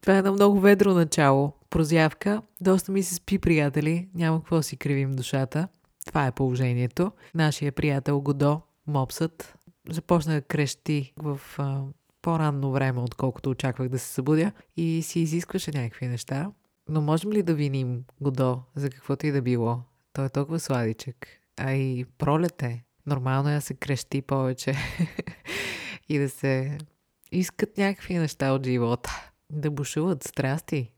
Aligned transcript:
Това 0.02 0.16
е 0.16 0.18
едно 0.18 0.34
много 0.34 0.60
ведро 0.60 0.94
начало. 0.94 1.54
Прозявка. 1.70 2.42
Доста 2.62 2.92
ми 2.92 3.04
се 3.04 3.16
спи, 3.16 3.40
приятели. 3.40 4.10
Няма 4.16 4.40
какво 4.40 4.62
си 4.62 4.78
кривим 4.78 5.12
душата. 5.12 5.68
Това 6.06 6.28
е 6.28 6.32
положението. 6.32 7.12
Нашия 7.36 7.72
приятел 7.72 8.22
Годо, 8.22 8.62
мопсът, 8.88 9.56
започна 9.90 10.34
да 10.34 10.42
крещи 10.42 11.14
в 11.18 11.42
а, 11.58 11.82
по-ранно 12.22 12.72
време, 12.72 13.00
отколкото 13.00 13.50
очаквах 13.50 13.90
да 13.90 14.00
се 14.00 14.08
събудя 14.08 14.52
и 14.78 15.02
си 15.02 15.20
изискваше 15.20 15.72
някакви 15.72 16.08
неща. 16.08 16.52
Но 16.90 17.02
можем 17.02 17.32
ли 17.32 17.44
да 17.44 17.54
виним 17.54 18.04
Годо 18.22 18.62
за 18.76 18.90
каквото 18.90 19.28
и 19.28 19.32
да 19.32 19.42
било? 19.42 19.80
Той 20.14 20.26
е 20.26 20.30
толкова 20.30 20.60
сладичък. 20.60 21.28
А 21.58 21.72
и 21.72 22.06
пролет 22.18 22.64
е. 22.64 22.84
Нормално 23.06 23.50
е 23.50 23.54
да 23.54 23.62
се 23.62 23.74
крещи 23.74 24.22
повече 24.22 24.76
и 26.10 26.20
да 26.20 26.30
се 26.30 26.78
искат 27.32 27.78
някакви 27.78 28.18
неща 28.18 28.52
от 28.52 28.66
живота. 28.66 29.32
Да 29.52 29.72
бушуват 29.72 30.24
страсти, 30.24 30.92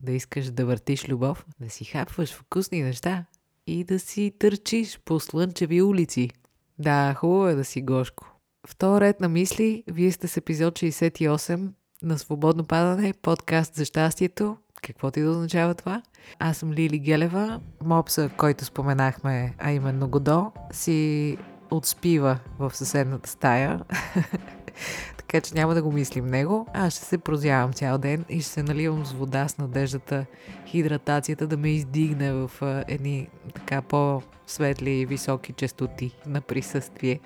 да 0.00 0.12
искаш 0.12 0.50
да 0.50 0.66
въртиш 0.66 1.08
любов, 1.08 1.46
да 1.60 1.70
си 1.70 1.84
хапваш 1.84 2.34
вкусни 2.34 2.82
неща 2.82 3.24
и 3.66 3.84
да 3.84 3.98
си 3.98 4.32
търчиш 4.38 5.00
по 5.04 5.20
слънчеви 5.20 5.82
улици. 5.82 6.30
Да, 6.78 7.14
хубаво 7.14 7.48
е 7.48 7.54
да 7.54 7.64
си 7.64 7.82
гошко. 7.82 8.26
В 8.66 9.00
ред 9.00 9.20
на 9.20 9.28
мисли, 9.28 9.84
вие 9.86 10.12
сте 10.12 10.28
с 10.28 10.36
епизод 10.36 10.74
68 10.74 11.70
на 12.02 12.18
Свободно 12.18 12.64
падане, 12.64 13.14
подкаст 13.22 13.74
за 13.74 13.84
щастието. 13.84 14.56
Какво 14.82 15.10
ти 15.10 15.22
да 15.22 15.30
означава 15.30 15.74
това? 15.74 16.02
Аз 16.38 16.56
съм 16.56 16.72
Лили 16.72 16.98
Гелева. 16.98 17.60
Мопса, 17.84 18.30
който 18.36 18.64
споменахме, 18.64 19.54
а 19.58 19.72
именно 19.72 20.08
Годо, 20.08 20.52
си 20.72 21.38
отспива 21.70 22.38
в 22.58 22.76
съседната 22.76 23.30
стая. 23.30 23.80
така 25.16 25.40
че 25.40 25.54
няма 25.54 25.74
да 25.74 25.82
го 25.82 25.92
мислим 25.92 26.26
него. 26.26 26.66
Аз 26.74 26.94
ще 26.94 27.04
се 27.04 27.18
прозявам 27.18 27.72
цял 27.72 27.98
ден 27.98 28.24
и 28.28 28.40
ще 28.40 28.50
се 28.50 28.62
наливам 28.62 29.06
с 29.06 29.12
вода 29.12 29.48
с 29.48 29.58
надеждата, 29.58 30.26
хидратацията 30.66 31.46
да 31.46 31.56
ме 31.56 31.68
издигне 31.68 32.32
в 32.32 32.50
едни 32.88 33.28
така 33.54 33.82
по-светли 33.82 34.90
и 34.90 35.06
високи 35.06 35.52
частоти 35.52 36.16
на 36.26 36.40
присъствие. 36.40 37.20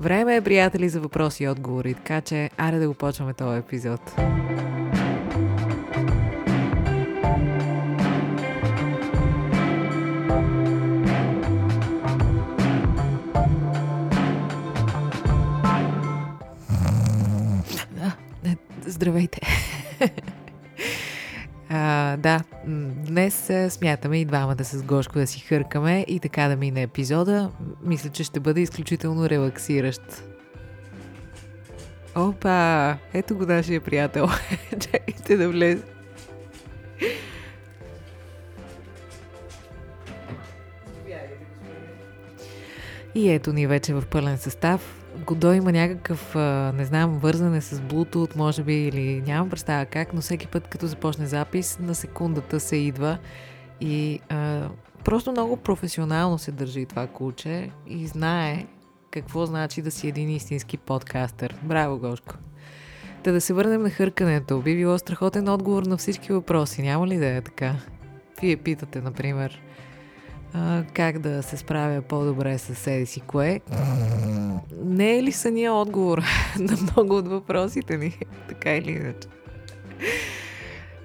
Време 0.00 0.36
е, 0.36 0.40
приятели, 0.40 0.88
за 0.88 1.00
въпроси 1.00 1.44
и 1.44 1.48
отговори, 1.48 1.94
така 1.94 2.20
че 2.20 2.50
аре 2.56 2.78
да 2.78 2.88
го 2.88 2.94
почваме 2.94 3.34
този 3.34 3.58
епизод. 3.58 4.00
Да, 22.26 22.42
днес 23.06 23.50
смятаме 23.68 24.20
и 24.20 24.24
двамата 24.24 24.64
с 24.64 24.82
Гошко 24.82 25.18
да 25.18 25.26
си 25.26 25.40
хъркаме 25.40 26.04
и 26.08 26.20
така 26.20 26.48
да 26.48 26.56
мине 26.56 26.82
епизода. 26.82 27.50
Мисля, 27.82 28.10
че 28.10 28.24
ще 28.24 28.40
бъде 28.40 28.60
изключително 28.60 29.28
релаксиращ. 29.28 30.02
Опа! 32.16 32.96
Ето 33.14 33.36
го 33.36 33.46
нашия 33.46 33.80
приятел. 33.80 34.28
Чакайте 34.80 35.36
да 35.36 35.48
влезе. 35.48 35.82
И 43.14 43.30
ето 43.30 43.52
ни 43.52 43.66
вече 43.66 43.94
в 43.94 44.04
пълен 44.10 44.38
състав. 44.38 44.95
Годо 45.26 45.52
има 45.52 45.72
някакъв, 45.72 46.34
не 46.74 46.84
знам, 46.84 47.18
вързане 47.18 47.60
с 47.60 47.80
Bluetooth, 47.80 48.36
може 48.36 48.62
би, 48.62 48.74
или 48.74 49.22
нямам 49.26 49.50
представа 49.50 49.86
как, 49.86 50.14
но 50.14 50.20
всеки 50.20 50.46
път, 50.46 50.68
като 50.68 50.86
започне 50.86 51.26
запис, 51.26 51.78
на 51.80 51.94
секундата 51.94 52.60
се 52.60 52.76
идва 52.76 53.18
и 53.80 54.20
а, 54.28 54.68
просто 55.04 55.32
много 55.32 55.56
професионално 55.56 56.38
се 56.38 56.52
държи 56.52 56.86
това 56.86 57.06
куче 57.06 57.70
и 57.86 58.06
знае 58.06 58.66
какво 59.10 59.46
значи 59.46 59.82
да 59.82 59.90
си 59.90 60.08
един 60.08 60.30
истински 60.30 60.76
подкастър. 60.76 61.54
Браво, 61.62 61.98
Гошко! 61.98 62.34
Та 63.22 63.32
да 63.32 63.40
се 63.40 63.52
върнем 63.52 63.82
на 63.82 63.90
хъркането. 63.90 64.60
Би 64.60 64.76
било 64.76 64.98
страхотен 64.98 65.48
отговор 65.48 65.82
на 65.82 65.96
всички 65.96 66.32
въпроси. 66.32 66.82
Няма 66.82 67.06
ли 67.06 67.16
да 67.16 67.26
е 67.26 67.40
така? 67.40 67.74
Вие 68.40 68.56
питате, 68.56 69.00
например, 69.00 69.62
а, 70.54 70.84
как 70.94 71.18
да 71.18 71.42
се 71.42 71.56
справя 71.56 72.02
по-добре 72.02 72.58
с 72.58 72.74
себе 72.74 73.06
си 73.06 73.20
кое. 73.20 73.60
Не 74.84 75.18
е 75.18 75.22
ли 75.22 75.32
съния 75.32 75.72
отговор 75.72 76.22
на 76.58 76.76
много 76.82 77.16
от 77.16 77.28
въпросите 77.28 77.96
ни? 77.96 78.18
така 78.48 78.74
или 78.74 78.90
иначе. 78.90 79.28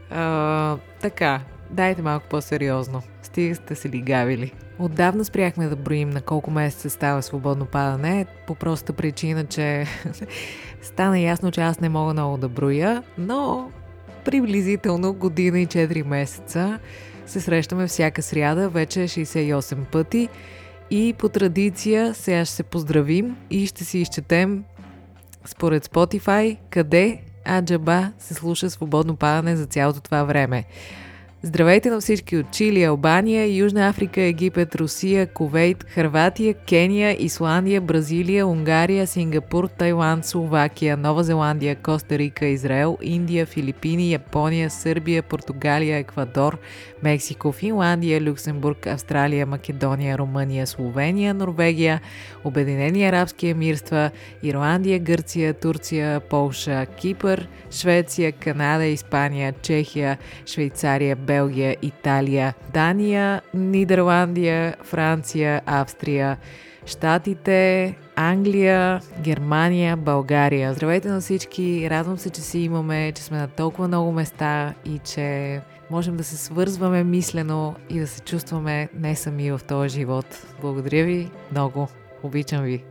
А, 0.09 0.78
така, 1.02 1.41
дайте 1.69 2.02
малко 2.02 2.25
по-сериозно. 2.29 3.02
Стига 3.22 3.56
сте 3.56 3.75
се 3.75 3.90
лигавили. 3.90 4.53
Отдавна 4.79 5.25
спряхме 5.25 5.68
да 5.68 5.75
броим 5.75 6.09
на 6.09 6.22
колко 6.22 6.52
месеца 6.52 6.90
става 6.90 7.22
свободно 7.22 7.66
падане, 7.66 8.25
по 8.47 8.56
простата 8.56 8.94
причина, 8.94 9.46
че 9.46 9.85
стана 10.81 11.19
ясно, 11.19 11.52
че 11.52 11.62
аз 11.62 11.79
не 11.79 11.90
мога 11.90 12.13
много 12.13 12.38
да 12.38 12.50
броя, 12.50 13.03
но 13.18 13.72
приблизително 14.25 15.13
година 15.13 15.59
и 15.59 15.68
4 15.68 16.03
месеца 16.03 16.79
се 17.31 17.41
срещаме 17.41 17.87
всяка 17.87 18.21
сряда, 18.21 18.69
вече 18.69 18.99
68 18.99 19.85
пъти 19.85 20.29
и 20.91 21.13
по 21.17 21.29
традиция 21.29 22.13
сега 22.13 22.45
ще 22.45 22.55
се 22.55 22.63
поздравим 22.63 23.37
и 23.49 23.67
ще 23.67 23.85
си 23.85 23.99
изчетем 23.99 24.63
според 25.45 25.87
Spotify 25.87 26.57
къде 26.69 27.21
Аджаба 27.49 28.11
се 28.19 28.33
слуша 28.33 28.69
свободно 28.69 29.15
падане 29.15 29.55
за 29.55 29.65
цялото 29.65 30.01
това 30.01 30.23
време. 30.23 30.65
Здравейте 31.44 31.90
на 31.90 32.02
всички 32.02 32.38
от 32.38 32.52
Чили, 32.52 32.84
Албания, 32.84 33.56
Южна 33.57 33.88
Африка, 33.88 34.22
Египет, 34.22 34.75
Русия, 34.75 35.28
Ковейт, 35.28 35.85
Харватия, 35.90 36.53
Кения, 36.53 37.16
Исландия, 37.19 37.81
Бразилия, 37.81 38.47
Унгария, 38.47 39.07
Сингапур, 39.07 39.68
Тайланд, 39.68 40.25
Словакия, 40.25 40.97
Нова 40.97 41.24
Зеландия, 41.24 41.75
Коста 41.75 42.18
Рика, 42.18 42.46
Израел, 42.46 42.97
Индия, 43.02 43.46
Филипини, 43.46 44.12
Япония, 44.12 44.69
Сърбия, 44.69 45.24
Португалия, 45.24 45.97
Еквадор, 45.97 46.57
Мексико, 47.03 47.52
Финландия, 47.52 48.22
Люксембург, 48.22 48.88
Австралия, 48.88 49.46
Македония, 49.46 50.18
Румъния, 50.18 50.68
Словения, 50.68 51.34
Норвегия, 51.34 52.02
Обединени 52.44 53.06
арабски 53.06 53.47
емирства, 53.47 54.12
Ирландия, 54.44 55.00
Гърция, 55.00 55.53
Турция, 55.53 56.19
Полша, 56.19 56.85
Кипър, 56.85 57.47
Швеция, 57.72 58.31
Канада, 58.31 58.85
Испания, 58.85 59.53
Чехия, 59.62 60.18
Швейцария, 60.46 61.16
Белгия, 61.31 61.75
Италия, 61.81 62.53
Дания, 62.73 63.41
Нидерландия, 63.53 64.75
Франция, 64.83 65.61
Австрия, 65.65 66.37
Штатите, 66.85 67.95
Англия, 68.15 69.01
Германия, 69.21 69.97
България. 69.97 70.73
Здравейте 70.73 71.07
на 71.09 71.21
всички! 71.21 71.89
Радвам 71.89 72.17
се, 72.17 72.29
че 72.29 72.41
си 72.41 72.59
имаме, 72.59 73.11
че 73.11 73.23
сме 73.23 73.37
на 73.37 73.47
толкова 73.47 73.87
много 73.87 74.11
места 74.11 74.73
и 74.85 74.99
че 74.99 75.61
можем 75.91 76.17
да 76.17 76.23
се 76.23 76.37
свързваме 76.37 77.03
мислено 77.03 77.75
и 77.89 77.99
да 77.99 78.07
се 78.07 78.21
чувстваме 78.21 78.89
не 78.93 79.15
сами 79.15 79.51
в 79.51 79.61
този 79.67 79.89
живот. 79.89 80.25
Благодаря 80.61 81.05
ви 81.05 81.31
много. 81.51 81.87
Обичам 82.23 82.63
ви. 82.63 82.91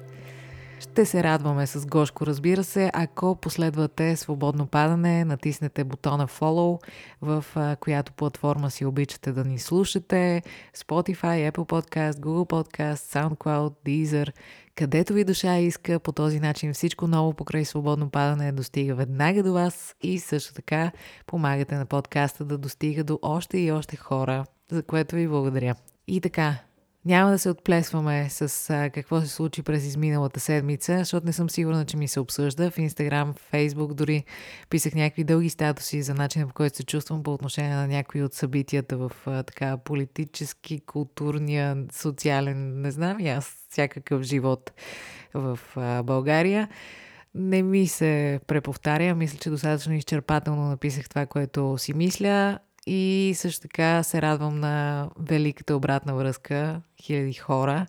Ще 0.80 1.06
се 1.06 1.22
радваме 1.22 1.66
с 1.66 1.86
Гошко, 1.86 2.26
разбира 2.26 2.64
се, 2.64 2.90
ако 2.94 3.36
последвате 3.36 4.16
свободно 4.16 4.66
падане, 4.66 5.24
натиснете 5.24 5.84
бутона 5.84 6.28
Follow, 6.28 6.82
в 7.22 7.44
която 7.80 8.12
платформа 8.12 8.70
си 8.70 8.84
обичате 8.84 9.32
да 9.32 9.44
ни 9.44 9.58
слушате, 9.58 10.42
Spotify, 10.76 11.50
Apple 11.50 11.52
Podcast, 11.52 12.12
Google 12.12 12.50
Podcast, 12.50 12.94
SoundCloud, 12.94 13.72
Deezer, 13.86 14.32
където 14.74 15.12
ви 15.12 15.24
душа 15.24 15.58
иска, 15.58 16.00
по 16.00 16.12
този 16.12 16.40
начин 16.40 16.74
всичко 16.74 17.06
ново 17.06 17.34
покрай 17.34 17.64
свободно 17.64 18.10
падане 18.10 18.52
достига 18.52 18.94
веднага 18.94 19.42
до 19.42 19.52
вас 19.52 19.94
и 20.02 20.18
също 20.18 20.54
така 20.54 20.92
помагате 21.26 21.74
на 21.74 21.86
подкаста 21.86 22.44
да 22.44 22.58
достига 22.58 23.04
до 23.04 23.18
още 23.22 23.58
и 23.58 23.72
още 23.72 23.96
хора, 23.96 24.44
за 24.72 24.82
което 24.82 25.16
ви 25.16 25.28
благодаря. 25.28 25.74
И 26.08 26.20
така, 26.20 26.58
няма 27.04 27.30
да 27.30 27.38
се 27.38 27.50
отплесваме 27.50 28.28
с 28.30 28.70
а, 28.70 28.90
какво 28.90 29.20
се 29.20 29.28
случи 29.28 29.62
през 29.62 29.84
изминалата 29.84 30.40
седмица, 30.40 30.98
защото 30.98 31.26
не 31.26 31.32
съм 31.32 31.50
сигурна, 31.50 31.84
че 31.84 31.96
ми 31.96 32.08
се 32.08 32.20
обсъжда. 32.20 32.70
В 32.70 32.78
Инстаграм, 32.78 33.32
в 33.32 33.36
Фейсбук 33.36 33.94
дори 33.94 34.24
писах 34.70 34.94
някакви 34.94 35.24
дълги 35.24 35.50
статуси 35.50 36.02
за 36.02 36.14
начина 36.14 36.46
по 36.46 36.54
който 36.54 36.76
се 36.76 36.84
чувствам 36.84 37.22
по 37.22 37.34
отношение 37.34 37.74
на 37.74 37.86
някои 37.86 38.22
от 38.22 38.34
събитията 38.34 38.96
в 38.96 39.12
а, 39.26 39.42
така 39.42 39.76
политически, 39.76 40.80
културния, 40.80 41.84
социален, 41.92 42.80
не 42.80 42.90
знам 42.90 43.20
и 43.20 43.28
аз, 43.28 43.56
всякакъв 43.70 44.22
живот 44.22 44.72
в 45.34 45.58
а, 45.76 46.02
България. 46.02 46.68
Не 47.34 47.62
ми 47.62 47.86
се 47.86 48.40
преповтаря, 48.46 49.14
мисля, 49.14 49.38
че 49.38 49.50
достатъчно 49.50 49.92
изчерпателно 49.92 50.68
написах 50.68 51.08
това, 51.08 51.26
което 51.26 51.78
си 51.78 51.94
мисля. 51.94 52.58
И 52.92 53.32
също 53.36 53.60
така 53.60 54.02
се 54.02 54.22
радвам 54.22 54.60
на 54.60 55.08
великата 55.18 55.76
обратна 55.76 56.14
връзка. 56.14 56.82
Хиляди 57.02 57.32
хора 57.32 57.86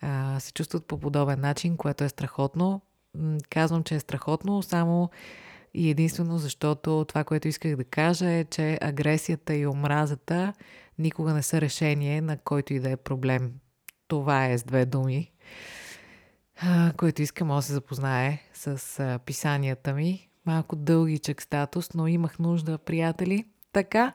а, 0.00 0.40
се 0.40 0.52
чувстват 0.52 0.86
по 0.86 0.98
подобен 0.98 1.40
начин, 1.40 1.76
което 1.76 2.04
е 2.04 2.08
страхотно. 2.08 2.80
казвам, 3.50 3.82
че 3.82 3.94
е 3.94 4.00
страхотно, 4.00 4.62
само 4.62 5.10
и 5.74 5.90
единствено 5.90 6.38
защото 6.38 7.04
това, 7.08 7.24
което 7.24 7.48
исках 7.48 7.76
да 7.76 7.84
кажа 7.84 8.30
е, 8.30 8.44
че 8.44 8.78
агресията 8.82 9.54
и 9.54 9.66
омразата 9.66 10.52
никога 10.98 11.34
не 11.34 11.42
са 11.42 11.60
решение 11.60 12.20
на 12.20 12.36
който 12.38 12.74
и 12.74 12.80
да 12.80 12.90
е 12.90 12.96
проблем. 12.96 13.52
Това 14.08 14.46
е 14.46 14.58
с 14.58 14.64
две 14.64 14.86
думи, 14.86 15.32
което 16.96 17.22
искам 17.22 17.48
да 17.48 17.62
се 17.62 17.72
запознае 17.72 18.38
с 18.54 19.18
писанията 19.26 19.94
ми. 19.94 20.28
Малко 20.46 20.76
дългичък 20.76 21.42
статус, 21.42 21.94
но 21.94 22.06
имах 22.06 22.38
нужда, 22.38 22.78
приятели. 22.78 23.44
Така, 23.76 24.12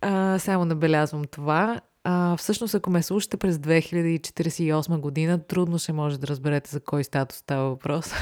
а, 0.00 0.38
само 0.38 0.64
набелязвам 0.64 1.24
това. 1.24 1.80
А, 2.04 2.36
всъщност, 2.36 2.74
ако 2.74 2.90
ме 2.90 3.02
слушате 3.02 3.36
през 3.36 3.56
2048 3.56 5.00
година, 5.00 5.42
трудно 5.46 5.78
ще 5.78 5.92
може 5.92 6.20
да 6.20 6.26
разберете 6.26 6.70
за 6.70 6.80
кой 6.80 7.04
статус 7.04 7.38
става 7.38 7.68
въпрос. 7.68 8.12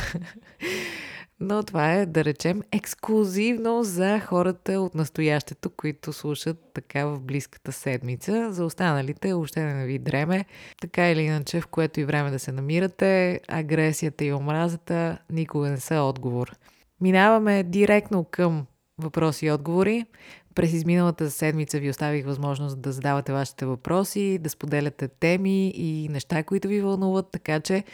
Но 1.40 1.62
това 1.62 1.92
е, 1.92 2.06
да 2.06 2.24
речем, 2.24 2.62
ексклюзивно 2.72 3.82
за 3.82 4.20
хората 4.20 4.72
от 4.72 4.94
настоящето, 4.94 5.70
които 5.70 6.12
слушат 6.12 6.56
така 6.74 7.06
в 7.06 7.20
близката 7.20 7.72
седмица. 7.72 8.52
За 8.52 8.64
останалите 8.64 9.32
още 9.32 9.60
не 9.60 9.86
ви 9.86 9.98
дреме. 9.98 10.44
Така 10.80 11.10
или 11.10 11.22
иначе, 11.22 11.60
в 11.60 11.66
което 11.66 12.00
и 12.00 12.04
време 12.04 12.30
да 12.30 12.38
се 12.38 12.52
намирате, 12.52 13.40
агресията 13.48 14.24
и 14.24 14.32
омразата 14.32 15.18
никога 15.30 15.70
не 15.70 15.80
са 15.80 15.96
отговор. 15.96 16.52
Минаваме 17.00 17.62
директно 17.62 18.24
към 18.24 18.66
въпроси 18.98 19.46
и 19.46 19.50
отговори. 19.50 20.06
През 20.54 20.72
изминалата 20.72 21.30
седмица 21.30 21.78
ви 21.78 21.90
оставих 21.90 22.24
възможност 22.24 22.80
да 22.80 22.92
задавате 22.92 23.32
вашите 23.32 23.66
въпроси, 23.66 24.38
да 24.38 24.50
споделяте 24.50 25.08
теми 25.08 25.68
и 25.68 26.08
неща, 26.08 26.42
които 26.42 26.68
ви 26.68 26.80
вълнуват, 26.80 27.30
така 27.32 27.60
че 27.60 27.84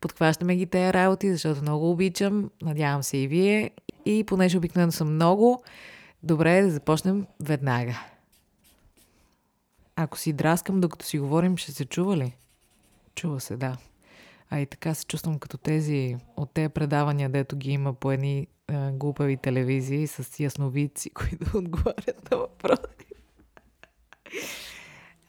подхващаме 0.00 0.56
ги 0.56 0.66
тези 0.66 0.92
работи, 0.92 1.32
защото 1.32 1.62
много 1.62 1.90
обичам, 1.90 2.50
надявам 2.62 3.02
се 3.02 3.16
и 3.16 3.28
вие. 3.28 3.70
И 4.04 4.24
понеже 4.24 4.58
обикновено 4.58 4.92
съм 4.92 5.14
много, 5.14 5.62
добре 6.22 6.58
е 6.58 6.62
да 6.62 6.70
започнем 6.70 7.26
веднага. 7.40 8.00
Ако 9.96 10.18
си 10.18 10.32
драскам, 10.32 10.80
докато 10.80 11.06
си 11.06 11.18
говорим, 11.18 11.56
ще 11.56 11.72
се 11.72 11.84
чува 11.84 12.16
ли? 12.16 12.36
Чува 13.14 13.40
се, 13.40 13.56
да. 13.56 13.76
А 14.50 14.60
и 14.60 14.66
така 14.66 14.94
се 14.94 15.06
чувствам 15.06 15.38
като 15.38 15.58
тези 15.58 16.16
от 16.36 16.50
тези 16.54 16.68
предавания, 16.68 17.28
дето 17.28 17.56
ги 17.56 17.70
има 17.70 17.92
по 17.92 18.12
едни 18.12 18.38
е, 18.38 18.46
глупави 18.92 19.36
телевизии 19.36 20.06
с 20.06 20.40
ясновици, 20.40 21.10
които 21.14 21.58
отговарят 21.58 22.30
на 22.30 22.36
въпроси. 22.36 23.06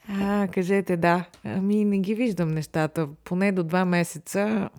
А, 0.08 0.48
кажете 0.52 0.96
да. 0.96 1.24
Ами 1.44 1.84
не 1.84 1.98
ги 1.98 2.14
виждам 2.14 2.48
нещата. 2.48 3.08
Поне 3.24 3.52
до 3.52 3.62
два 3.62 3.84
месеца 3.84 4.70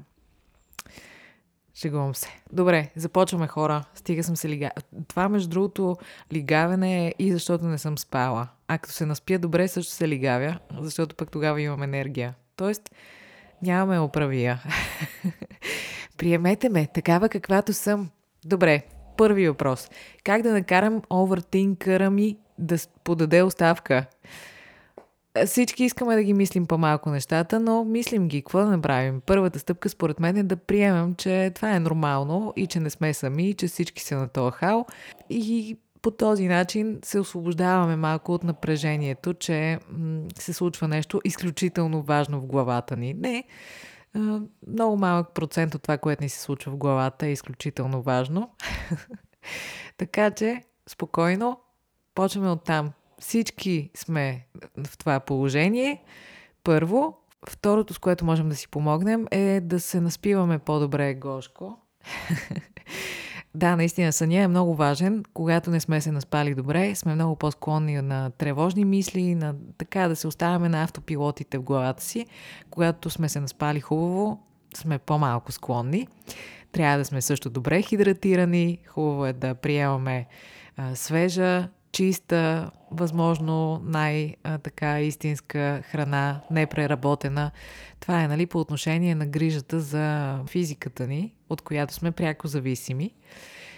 Шегувам 1.80 2.16
се. 2.16 2.28
Добре, 2.54 2.92
започваме 2.96 3.48
хора. 3.48 3.84
Стига 3.96 4.24
съм 4.24 4.36
се 4.36 4.50
лига. 4.50 4.72
Това, 5.08 5.30
между 5.30 5.50
другото, 5.50 5.98
лигаване 6.34 7.08
е 7.08 7.14
и 7.20 7.32
защото 7.32 7.66
не 7.66 7.78
съм 7.78 7.98
спала. 7.98 8.48
А 8.68 8.78
като 8.78 8.94
се 8.94 9.06
наспя 9.06 9.40
добре, 9.40 9.68
също 9.68 9.94
се 9.94 10.08
лигавя, 10.08 10.60
защото 10.80 11.16
пък 11.16 11.32
тогава 11.32 11.62
имам 11.62 11.84
енергия. 11.84 12.36
Тоест, 12.56 12.96
нямаме 13.64 14.00
оправия. 14.00 14.64
Приемете 16.18 16.70
ме, 16.70 16.88
такава 16.88 17.30
каквато 17.30 17.74
съм. 17.74 18.10
Добре, 18.46 18.82
първи 19.18 19.48
въпрос. 19.48 19.90
Как 20.24 20.42
да 20.42 20.54
накарам 20.54 21.02
овертинкъра 21.14 22.10
ми 22.10 22.38
да 22.60 22.78
подаде 23.04 23.42
оставка? 23.42 24.06
Всички 25.46 25.84
искаме 25.84 26.16
да 26.16 26.24
ги 26.24 26.34
мислим 26.34 26.66
по-малко 26.66 27.10
нещата, 27.10 27.60
но 27.60 27.84
мислим 27.84 28.28
ги. 28.28 28.42
Какво 28.42 28.60
да 28.60 28.66
направим? 28.66 29.22
Първата 29.26 29.60
стъпка, 29.60 29.90
според 29.90 30.20
мен, 30.20 30.38
е 30.38 30.44
да 30.44 30.56
приемем, 30.56 31.16
че 31.16 31.52
това 31.56 31.76
е 31.76 31.80
нормално 31.80 32.54
и 32.56 32.68
че 32.68 32.80
не 32.80 32.90
сме 32.90 33.14
сами, 33.14 33.54
че 33.54 33.68
всички 33.68 34.04
са 34.04 34.16
на 34.16 34.28
този 34.28 34.52
хал. 34.52 34.86
И 35.30 35.78
по 36.02 36.12
този 36.12 36.48
начин 36.48 37.00
се 37.04 37.20
освобождаваме 37.20 37.96
малко 37.96 38.34
от 38.34 38.44
напрежението, 38.44 39.34
че 39.34 39.80
се 40.40 40.54
случва 40.54 40.88
нещо 40.88 41.22
изключително 41.26 42.02
важно 42.02 42.42
в 42.42 42.46
главата 42.46 42.98
ни. 42.98 43.14
Не, 43.14 43.44
много 44.68 44.98
малък 44.98 45.34
процент 45.34 45.76
от 45.76 45.82
това, 45.82 45.98
което 45.98 46.24
ни 46.24 46.30
се 46.30 46.40
случва 46.40 46.72
в 46.72 46.78
главата 46.78 47.28
е 47.28 47.32
изключително 47.32 48.02
важно. 48.02 48.50
така 49.98 50.32
че, 50.32 50.64
спокойно, 50.90 51.60
почваме 52.16 52.50
от 52.50 52.64
там. 52.64 52.92
Всички 53.20 53.90
сме 53.96 54.46
в 54.88 54.98
това 54.98 55.20
положение. 55.20 56.04
Първо. 56.64 57.18
Второто, 57.50 57.94
с 57.94 58.00
което 58.00 58.26
можем 58.26 58.50
да 58.50 58.56
си 58.56 58.68
помогнем, 58.68 59.26
е 59.32 59.62
да 59.62 59.80
се 59.80 60.02
наспиваме 60.02 60.60
по-добре 60.60 61.14
гошко. 61.14 61.78
Да, 63.56 63.76
наистина 63.76 64.14
съня 64.14 64.36
е 64.36 64.48
много 64.48 64.76
важен. 64.76 65.24
Когато 65.34 65.72
не 65.72 65.80
сме 65.80 66.02
се 66.02 66.12
наспали 66.12 66.56
добре, 66.56 66.96
сме 66.96 67.16
много 67.16 67.36
по-склонни 67.36 68.02
на 68.02 68.30
тревожни 68.30 68.86
мисли, 68.86 69.36
на 69.36 69.56
така 69.78 70.08
да 70.08 70.16
се 70.16 70.28
оставяме 70.28 70.70
на 70.70 70.84
автопилотите 70.84 71.58
в 71.58 71.64
главата 71.64 72.04
си. 72.04 72.26
Когато 72.70 73.10
сме 73.10 73.30
се 73.30 73.40
наспали 73.40 73.80
хубаво, 73.80 74.40
сме 74.76 74.98
по-малко 74.98 75.52
склонни. 75.52 76.08
Трябва 76.72 76.98
да 76.98 77.06
сме 77.06 77.22
също 77.22 77.50
добре 77.50 77.82
хидратирани. 77.82 78.80
Хубаво 78.88 79.26
е 79.26 79.34
да 79.34 79.56
приемаме 79.56 80.28
а, 80.78 80.96
свежа, 80.96 81.70
чиста, 81.92 82.72
възможно 82.92 83.82
най-така 83.84 85.02
истинска 85.02 85.82
храна, 85.86 86.42
непреработена. 86.52 87.52
Това 88.00 88.24
е 88.24 88.28
нали, 88.28 88.46
по 88.46 88.60
отношение 88.60 89.16
на 89.16 89.26
грижата 89.26 89.80
за 89.80 90.40
физиката 90.48 91.08
ни, 91.08 91.34
от 91.50 91.62
която 91.62 91.94
сме 91.94 92.12
пряко 92.12 92.48
зависими. 92.48 93.14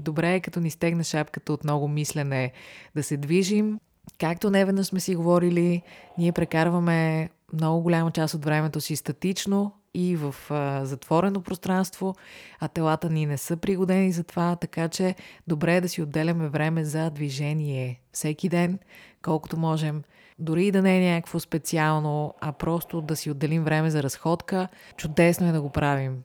Добре 0.01 0.33
е, 0.33 0.39
като 0.39 0.59
ни 0.59 0.71
стегне 0.71 1.03
шапката 1.03 1.53
от 1.53 1.63
много 1.63 1.87
мислене, 1.87 2.51
да 2.95 3.03
се 3.03 3.17
движим. 3.17 3.79
Както 4.19 4.49
неведнъж 4.49 4.87
сме 4.87 4.99
си 4.99 5.15
говорили, 5.15 5.81
ние 6.17 6.31
прекарваме 6.31 7.29
много 7.53 7.81
голяма 7.81 8.11
част 8.11 8.33
от 8.33 8.45
времето 8.45 8.81
си 8.81 8.95
статично, 8.95 9.71
и 9.93 10.15
в 10.15 10.35
а, 10.49 10.85
затворено 10.85 11.41
пространство, 11.41 12.15
а 12.59 12.67
телата 12.67 13.09
ни 13.09 13.25
не 13.25 13.38
са 13.38 13.57
пригодени 13.57 14.11
за 14.11 14.23
това, 14.23 14.55
така 14.55 14.89
че 14.89 15.15
добре 15.47 15.75
е 15.75 15.81
да 15.81 15.89
си 15.89 16.01
отделяме 16.01 16.47
време 16.47 16.85
за 16.85 17.09
движение 17.09 18.01
всеки 18.11 18.49
ден, 18.49 18.79
колкото 19.21 19.57
можем. 19.57 20.03
Дори 20.39 20.65
и 20.65 20.71
да 20.71 20.81
не 20.81 20.97
е 20.97 21.13
някакво 21.13 21.39
специално, 21.39 22.33
а 22.41 22.51
просто 22.51 23.01
да 23.01 23.15
си 23.15 23.31
отделим 23.31 23.63
време 23.63 23.91
за 23.91 24.03
разходка, 24.03 24.67
чудесно 24.97 25.47
е 25.47 25.51
да 25.51 25.61
го 25.61 25.69
правим. 25.69 26.23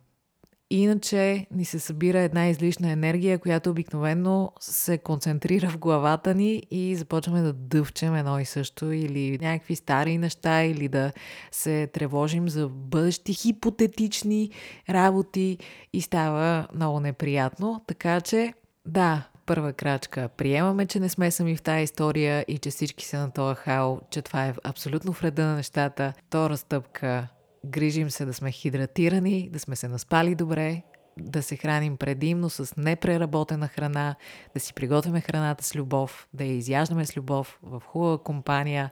Иначе 0.70 1.46
ни 1.50 1.64
се 1.64 1.78
събира 1.78 2.18
една 2.18 2.48
излишна 2.48 2.90
енергия, 2.90 3.38
която 3.38 3.70
обикновено 3.70 4.52
се 4.60 4.98
концентрира 4.98 5.70
в 5.70 5.78
главата 5.78 6.34
ни 6.34 6.62
и 6.70 6.96
започваме 6.96 7.40
да 7.42 7.52
дъвчем 7.52 8.14
едно 8.14 8.38
и 8.38 8.44
също 8.44 8.92
или 8.92 9.38
някакви 9.38 9.76
стари 9.76 10.18
неща 10.18 10.62
или 10.62 10.88
да 10.88 11.12
се 11.50 11.86
тревожим 11.86 12.48
за 12.48 12.68
бъдещи 12.68 13.34
хипотетични 13.34 14.50
работи 14.90 15.58
и 15.92 16.00
става 16.00 16.68
много 16.74 17.00
неприятно. 17.00 17.84
Така 17.86 18.20
че, 18.20 18.54
да, 18.86 19.28
първа 19.46 19.72
крачка. 19.72 20.28
Приемаме, 20.36 20.86
че 20.86 21.00
не 21.00 21.08
сме 21.08 21.30
сами 21.30 21.56
в 21.56 21.62
тази 21.62 21.82
история 21.82 22.44
и 22.48 22.58
че 22.58 22.70
всички 22.70 23.04
са 23.04 23.18
на 23.18 23.30
този 23.30 23.56
хао, 23.56 23.98
че 24.10 24.22
това 24.22 24.46
е 24.46 24.54
абсолютно 24.64 25.12
вреда 25.12 25.44
на 25.44 25.56
нещата. 25.56 26.12
Втора 26.26 26.56
стъпка 26.56 27.28
Грижим 27.66 28.10
се 28.10 28.24
да 28.24 28.34
сме 28.34 28.52
хидратирани, 28.52 29.48
да 29.52 29.58
сме 29.58 29.76
се 29.76 29.88
наспали 29.88 30.34
добре, 30.34 30.82
да 31.20 31.42
се 31.42 31.56
храним 31.56 31.96
предимно 31.96 32.50
с 32.50 32.76
непреработена 32.76 33.68
храна, 33.68 34.14
да 34.54 34.60
си 34.60 34.74
приготвяме 34.74 35.20
храната 35.20 35.64
с 35.64 35.74
любов, 35.74 36.28
да 36.34 36.44
я 36.44 36.52
изяждаме 36.52 37.06
с 37.06 37.16
любов 37.16 37.58
в 37.62 37.82
хубава 37.86 38.18
компания 38.18 38.90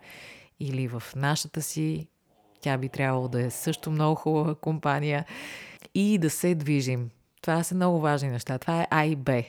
или 0.61 0.89
в 0.89 1.03
нашата 1.17 1.63
си. 1.63 2.09
Тя 2.61 2.79
би 2.79 2.89
трябвало 2.89 3.29
да 3.29 3.43
е 3.43 3.51
също 3.51 3.91
много 3.91 4.15
хубава 4.15 4.55
компания 4.55 5.25
и 5.95 6.19
да 6.19 6.31
се 6.31 6.55
движим. 6.55 7.11
Това 7.43 7.63
са 7.63 7.75
много 7.75 8.01
важни 8.01 8.29
неща. 8.29 8.59
Това 8.59 8.83
е 8.83 8.87
А 8.91 9.05
и 9.05 9.17
Б. 9.17 9.43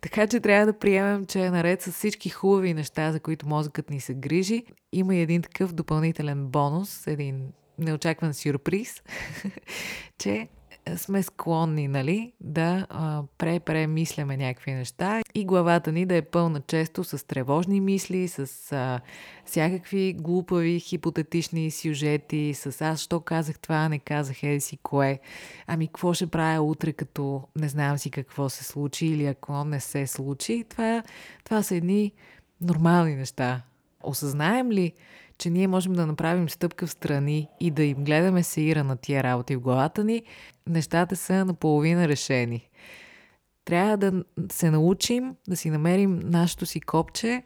Така 0.00 0.26
че 0.26 0.40
трябва 0.40 0.66
да 0.66 0.78
приемем, 0.78 1.26
че 1.26 1.50
наред 1.50 1.82
с 1.82 1.92
всички 1.92 2.30
хубави 2.30 2.74
неща, 2.74 3.12
за 3.12 3.20
които 3.20 3.48
мозъкът 3.48 3.90
ни 3.90 4.00
се 4.00 4.14
грижи, 4.14 4.64
има 4.92 5.14
и 5.14 5.20
един 5.20 5.42
такъв 5.42 5.72
допълнителен 5.72 6.46
бонус, 6.46 7.06
един 7.06 7.52
неочакван 7.78 8.34
сюрприз, 8.34 9.02
че 10.18 10.48
сме 10.96 11.22
склонни, 11.22 11.88
нали, 11.88 12.32
да 12.40 12.86
пре-премисляме 13.38 14.36
някакви 14.36 14.72
неща 14.72 15.22
и 15.34 15.44
главата 15.44 15.92
ни 15.92 16.06
да 16.06 16.16
е 16.16 16.22
пълна 16.22 16.60
често 16.60 17.04
с 17.04 17.26
тревожни 17.26 17.80
мисли, 17.80 18.28
с 18.28 18.72
а, 18.72 19.00
всякакви 19.44 20.12
глупави, 20.12 20.80
хипотетични 20.80 21.70
сюжети, 21.70 22.54
с 22.54 22.80
аз, 22.80 23.00
що 23.00 23.20
казах 23.20 23.58
това, 23.58 23.88
не 23.88 23.98
казах 23.98 24.42
е 24.42 24.60
си 24.60 24.78
кое, 24.82 25.18
ами 25.66 25.86
какво 25.86 26.14
ще 26.14 26.26
правя 26.26 26.62
утре, 26.62 26.92
като 26.92 27.42
не 27.56 27.68
знам 27.68 27.98
си 27.98 28.10
какво 28.10 28.48
се 28.48 28.64
случи 28.64 29.06
или 29.06 29.26
ако 29.26 29.64
не 29.64 29.80
се 29.80 30.06
случи. 30.06 30.64
Това, 30.68 31.02
това 31.44 31.62
са 31.62 31.76
едни 31.76 32.12
нормални 32.60 33.14
неща. 33.14 33.62
осъзнаем 34.02 34.72
ли, 34.72 34.92
че 35.38 35.50
ние 35.50 35.68
можем 35.68 35.92
да 35.92 36.06
направим 36.06 36.48
стъпка 36.48 36.86
в 36.86 36.90
страни 36.90 37.48
и 37.60 37.70
да 37.70 37.82
им 37.84 38.04
гледаме 38.04 38.42
сеира 38.42 38.84
на 38.84 38.96
тия 38.96 39.22
работи 39.22 39.56
в 39.56 39.60
главата 39.60 40.04
ни, 40.04 40.22
нещата 40.66 41.16
са 41.16 41.44
наполовина 41.44 42.08
решени. 42.08 42.68
Трябва 43.64 43.96
да 43.96 44.24
се 44.52 44.70
научим 44.70 45.34
да 45.48 45.56
си 45.56 45.70
намерим 45.70 46.20
нашето 46.24 46.66
си 46.66 46.80
копче, 46.80 47.42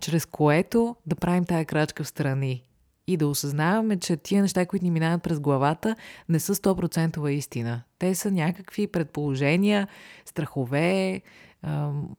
чрез 0.00 0.26
което 0.26 0.96
да 1.06 1.16
правим 1.16 1.44
тая 1.44 1.64
крачка 1.64 2.04
в 2.04 2.08
страни 2.08 2.62
и 3.06 3.16
да 3.16 3.26
осъзнаваме, 3.26 3.98
че 3.98 4.16
тия 4.16 4.42
неща, 4.42 4.66
които 4.66 4.84
ни 4.84 4.90
минават 4.90 5.22
през 5.22 5.40
главата, 5.40 5.96
не 6.28 6.40
са 6.40 6.54
100% 6.54 7.28
истина. 7.28 7.82
Те 7.98 8.14
са 8.14 8.30
някакви 8.30 8.86
предположения, 8.86 9.88
страхове, 10.24 11.22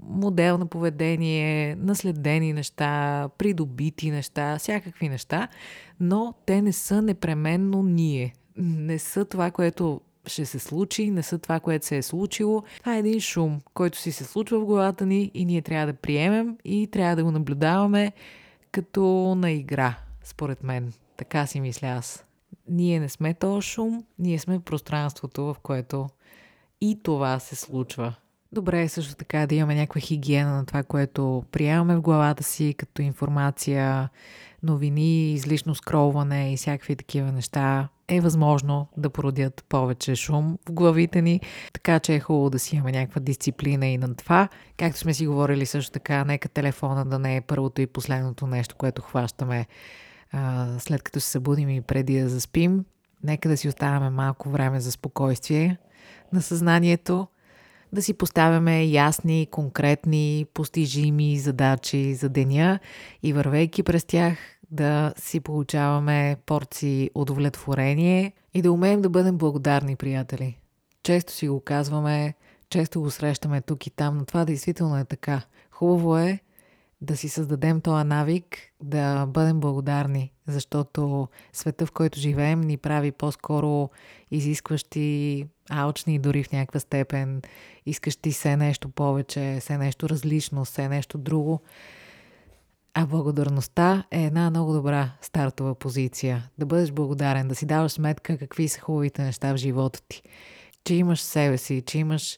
модел 0.04 0.58
на 0.58 0.66
поведение, 0.66 1.76
наследени 1.76 2.54
неща, 2.54 3.30
придобити 3.38 4.12
неща, 4.12 4.58
всякакви 4.60 5.10
неща, 5.10 5.48
но 6.00 6.34
те 6.46 6.62
не 6.62 6.74
са 6.74 7.02
непременно 7.02 7.84
ние. 7.84 8.34
Не 8.58 9.00
са 9.00 9.26
това, 9.26 9.52
което 9.52 10.02
ще 10.26 10.46
се 10.46 10.60
случи, 10.60 11.12
не 11.12 11.24
са 11.24 11.40
това, 11.40 11.60
което 11.60 11.86
се 11.86 11.98
е 11.98 12.02
случило. 12.02 12.64
Това 12.80 12.96
е 12.96 13.00
един 13.00 13.20
шум, 13.20 13.62
който 13.74 13.98
си 13.98 14.12
се 14.12 14.24
случва 14.24 14.60
в 14.60 14.66
главата 14.66 15.06
ни 15.06 15.32
и 15.34 15.46
ние 15.46 15.62
трябва 15.62 15.88
да 15.88 15.94
приемем 15.94 16.58
и 16.66 16.88
трябва 16.92 17.16
да 17.16 17.24
го 17.24 17.32
наблюдаваме 17.32 18.12
като 18.72 19.36
на 19.38 19.52
игра, 19.52 19.96
според 20.24 20.64
мен. 20.64 20.94
Така 21.18 21.48
си 21.48 21.60
мисля 21.60 21.88
аз. 21.88 22.26
Ние 22.68 23.00
не 23.00 23.10
сме 23.10 23.34
този 23.34 23.68
шум, 23.68 24.04
ние 24.20 24.40
сме 24.40 24.60
пространството, 24.60 25.44
в 25.44 25.56
което 25.64 26.08
и 26.82 27.00
това 27.04 27.40
се 27.40 27.56
случва. 27.56 28.16
Добре 28.52 28.82
е 28.82 28.90
също 28.90 29.16
така 29.16 29.48
да 29.48 29.56
имаме 29.56 29.76
някаква 29.76 30.02
хигиена 30.02 30.56
на 30.56 30.66
това, 30.66 30.84
което 30.84 31.44
приемаме 31.52 31.96
в 31.96 32.02
главата 32.02 32.44
си 32.44 32.76
като 32.78 33.02
информация, 33.02 34.10
новини, 34.64 35.34
излишно 35.34 35.76
скролване 35.76 36.54
и 36.54 36.58
всякакви 36.58 36.96
такива 36.96 37.32
неща 37.32 37.90
е 38.08 38.22
възможно 38.22 38.88
да 38.98 39.10
породят 39.10 39.66
повече 39.70 40.16
шум 40.16 40.58
в 40.70 40.72
главите 40.72 41.22
ни, 41.22 41.42
така 41.74 42.00
че 42.00 42.16
е 42.16 42.20
хубаво 42.20 42.50
да 42.50 42.60
си 42.60 42.76
имаме 42.76 42.92
някаква 42.92 43.22
дисциплина 43.22 43.88
и 43.88 43.98
на 43.98 44.16
това. 44.16 44.50
Както 44.78 45.00
сме 45.00 45.14
си 45.14 45.28
говорили 45.28 45.66
също 45.66 45.92
така, 45.92 46.26
нека 46.26 46.50
телефона 46.50 47.06
да 47.06 47.20
не 47.20 47.36
е 47.36 47.42
първото 47.42 47.82
и 47.82 47.88
последното 47.88 48.48
нещо, 48.48 48.76
което 48.76 49.02
хващаме 49.02 49.68
а, 50.32 50.68
след 50.80 51.04
като 51.04 51.20
се 51.20 51.30
събудим 51.30 51.70
и 51.70 51.82
преди 51.82 52.22
да 52.22 52.30
заспим. 52.30 52.86
Нека 53.24 53.50
да 53.50 53.58
си 53.58 53.68
оставяме 53.68 54.10
малко 54.10 54.50
време 54.50 54.80
за 54.80 54.92
спокойствие 54.92 55.78
на 56.34 56.42
съзнанието, 56.42 57.28
да 57.94 58.02
си 58.02 58.14
поставяме 58.14 58.84
ясни, 58.84 59.48
конкретни, 59.52 60.46
постижими 60.54 61.40
задачи 61.40 62.16
за 62.16 62.30
деня 62.30 62.80
и 63.24 63.34
вървейки 63.34 63.84
през 63.84 64.06
тях 64.06 64.38
да 64.72 65.14
си 65.18 65.40
получаваме 65.40 66.38
порции 66.46 67.12
удовлетворение 67.16 68.34
и 68.54 68.62
да 68.62 68.72
умеем 68.72 69.02
да 69.02 69.10
бъдем 69.10 69.38
благодарни, 69.38 69.96
приятели. 69.96 70.58
Често 71.04 71.34
си 71.34 71.48
го 71.48 71.60
казваме, 71.60 72.34
често 72.70 73.02
го 73.02 73.12
срещаме 73.12 73.62
тук 73.62 73.88
и 73.88 73.90
там, 73.90 74.18
но 74.18 74.26
това 74.26 74.46
действително 74.46 74.98
е 74.98 75.06
така. 75.06 75.42
Хубаво 75.72 76.18
е 76.18 76.40
да 77.02 77.18
си 77.18 77.30
създадем 77.30 77.82
този 77.82 78.08
навик, 78.08 78.58
да 78.84 79.26
бъдем 79.26 79.60
благодарни, 79.60 80.34
защото 80.48 81.28
света, 81.54 81.86
в 81.86 81.92
който 81.92 82.20
живеем, 82.20 82.62
ни 82.62 82.78
прави 82.78 83.12
по-скоро 83.12 83.90
изискващи, 84.32 85.48
алчни 85.70 86.20
дори 86.20 86.44
в 86.44 86.52
някаква 86.52 86.80
степен, 86.80 87.42
искащи 87.86 88.32
се 88.32 88.58
нещо 88.58 88.90
повече, 88.90 89.60
се 89.60 89.78
нещо 89.78 90.10
различно, 90.10 90.66
се 90.66 90.90
нещо 90.90 91.18
друго. 91.18 91.62
А 92.94 93.06
благодарността 93.06 94.04
е 94.12 94.24
една 94.24 94.50
много 94.50 94.74
добра 94.74 95.12
стартова 95.22 95.76
позиция. 95.76 96.50
Да 96.58 96.66
бъдеш 96.66 96.92
благодарен, 96.92 97.48
да 97.48 97.56
си 97.56 97.66
даваш 97.66 97.92
сметка 97.92 98.38
какви 98.38 98.68
са 98.68 98.80
хубавите 98.80 99.24
неща 99.24 99.54
в 99.54 99.58
живота 99.58 100.02
ти. 100.08 100.22
Че 100.84 100.96
имаш 100.96 101.22
себе 101.22 101.58
си, 101.58 101.84
че 101.86 101.98
имаш 101.98 102.38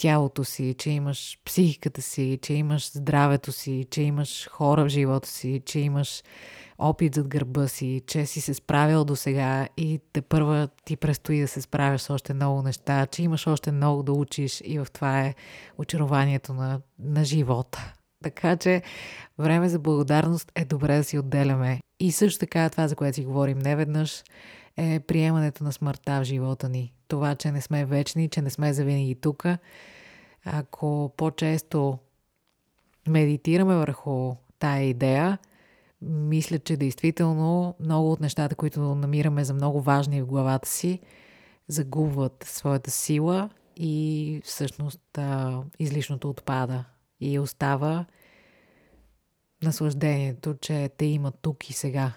тялото 0.00 0.44
си, 0.44 0.74
че 0.78 0.90
имаш 0.90 1.38
психиката 1.44 2.02
си, 2.02 2.38
че 2.42 2.54
имаш 2.54 2.90
здравето 2.90 3.52
си, 3.52 3.86
че 3.90 4.02
имаш 4.02 4.48
хора 4.48 4.84
в 4.84 4.88
живота 4.88 5.28
си, 5.28 5.62
че 5.66 5.80
имаш 5.80 6.22
опит 6.78 7.14
зад 7.14 7.28
гърба 7.28 7.68
си, 7.68 8.02
че 8.06 8.26
си 8.26 8.40
се 8.40 8.54
справил 8.54 9.04
до 9.04 9.16
сега 9.16 9.68
и 9.76 10.00
те 10.12 10.22
първа 10.22 10.68
ти 10.84 10.96
предстои 10.96 11.40
да 11.40 11.48
се 11.48 11.60
справяш 11.60 12.00
с 12.00 12.10
още 12.10 12.34
много 12.34 12.62
неща, 12.62 13.06
че 13.06 13.22
имаш 13.22 13.46
още 13.46 13.72
много 13.72 14.02
да 14.02 14.12
учиш 14.12 14.62
и 14.64 14.78
в 14.78 14.86
това 14.92 15.20
е 15.20 15.34
очарованието 15.78 16.54
на, 16.54 16.80
на 16.98 17.24
живота. 17.24 17.92
Така 18.24 18.56
че 18.56 18.82
време 19.38 19.68
за 19.68 19.78
благодарност 19.78 20.52
е 20.54 20.64
добре 20.64 20.96
да 20.96 21.04
си 21.04 21.18
отделяме. 21.18 21.80
И 22.00 22.12
също 22.12 22.38
така 22.40 22.70
това, 22.70 22.88
за 22.88 22.96
което 22.96 23.14
си 23.14 23.24
говорим 23.24 23.58
неведнъж, 23.58 24.22
е 24.80 25.00
приемането 25.00 25.64
на 25.64 25.72
смъртта 25.72 26.20
в 26.20 26.24
живота 26.24 26.68
ни. 26.68 26.94
Това, 27.08 27.34
че 27.34 27.52
не 27.52 27.60
сме 27.60 27.84
вечни, 27.84 28.28
че 28.28 28.42
не 28.42 28.50
сме 28.50 28.72
завинаги 28.72 29.14
тук. 29.14 29.44
Ако 30.44 31.12
по-често 31.16 31.98
медитираме 33.08 33.74
върху 33.74 34.34
тая 34.58 34.82
идея, 34.82 35.38
мисля, 36.02 36.58
че 36.58 36.76
действително 36.76 37.74
много 37.80 38.12
от 38.12 38.20
нещата, 38.20 38.54
които 38.54 38.80
намираме 38.94 39.44
за 39.44 39.54
много 39.54 39.80
важни 39.80 40.22
в 40.22 40.26
главата 40.26 40.68
си, 40.68 41.00
загубват 41.68 42.44
своята 42.48 42.90
сила 42.90 43.50
и 43.76 44.42
всъщност 44.44 45.18
излишното 45.78 46.30
отпада 46.30 46.84
и 47.20 47.38
остава 47.38 48.06
наслаждението, 49.62 50.54
че 50.60 50.90
те 50.96 51.04
имат 51.04 51.34
тук 51.42 51.70
и 51.70 51.72
сега. 51.72 52.12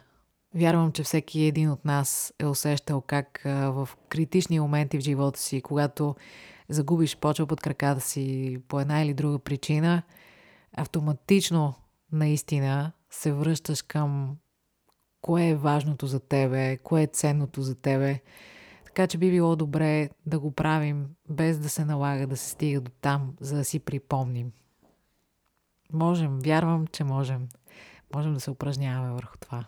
Вярвам, 0.55 0.91
че 0.91 1.03
всеки 1.03 1.41
един 1.41 1.71
от 1.71 1.85
нас 1.85 2.33
е 2.39 2.45
усещал 2.45 3.01
как 3.01 3.41
в 3.45 3.89
критични 4.09 4.59
моменти 4.59 4.97
в 4.97 5.01
живота 5.01 5.39
си, 5.39 5.61
когато 5.61 6.15
загубиш 6.69 7.17
почва 7.17 7.47
под 7.47 7.61
краката 7.61 8.01
си 8.01 8.57
по 8.67 8.79
една 8.79 9.01
или 9.01 9.13
друга 9.13 9.39
причина, 9.39 10.03
автоматично 10.77 11.73
наистина 12.11 12.91
се 13.09 13.33
връщаш 13.33 13.81
към 13.81 14.37
кое 15.21 15.47
е 15.47 15.55
важното 15.55 16.07
за 16.07 16.19
тебе, 16.19 16.77
кое 16.77 17.03
е 17.03 17.07
ценното 17.07 17.61
за 17.61 17.75
тебе. 17.75 18.19
Така 18.85 19.07
че 19.07 19.17
би 19.17 19.31
било 19.31 19.55
добре 19.55 20.09
да 20.25 20.39
го 20.39 20.51
правим 20.51 21.07
без 21.29 21.59
да 21.59 21.69
се 21.69 21.85
налага 21.85 22.27
да 22.27 22.37
се 22.37 22.49
стига 22.49 22.81
до 22.81 22.91
там, 23.01 23.33
за 23.39 23.55
да 23.55 23.65
си 23.65 23.79
припомним. 23.79 24.51
Можем, 25.93 26.39
вярвам, 26.39 26.87
че 26.87 27.03
можем. 27.03 27.47
Можем 28.15 28.33
да 28.33 28.39
се 28.39 28.51
упражняваме 28.51 29.13
върху 29.13 29.37
това. 29.37 29.65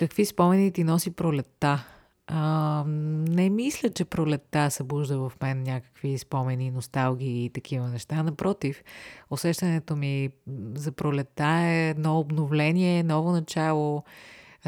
Какви 0.00 0.24
спомени 0.24 0.72
ти 0.72 0.84
носи 0.84 1.10
пролетта? 1.10 1.84
А, 2.26 2.84
не 3.28 3.50
мисля, 3.50 3.90
че 3.90 4.04
пролетта 4.04 4.70
събужда 4.70 5.18
в 5.18 5.32
мен 5.42 5.62
някакви 5.62 6.18
спомени, 6.18 6.70
носталгии 6.70 7.44
и 7.44 7.50
такива 7.50 7.88
неща. 7.88 8.22
Напротив, 8.22 8.82
усещането 9.30 9.96
ми 9.96 10.30
за 10.74 10.92
пролетта 10.92 11.46
е 11.46 11.88
едно 11.88 12.18
обновление, 12.18 13.02
ново 13.02 13.32
начало, 13.32 14.04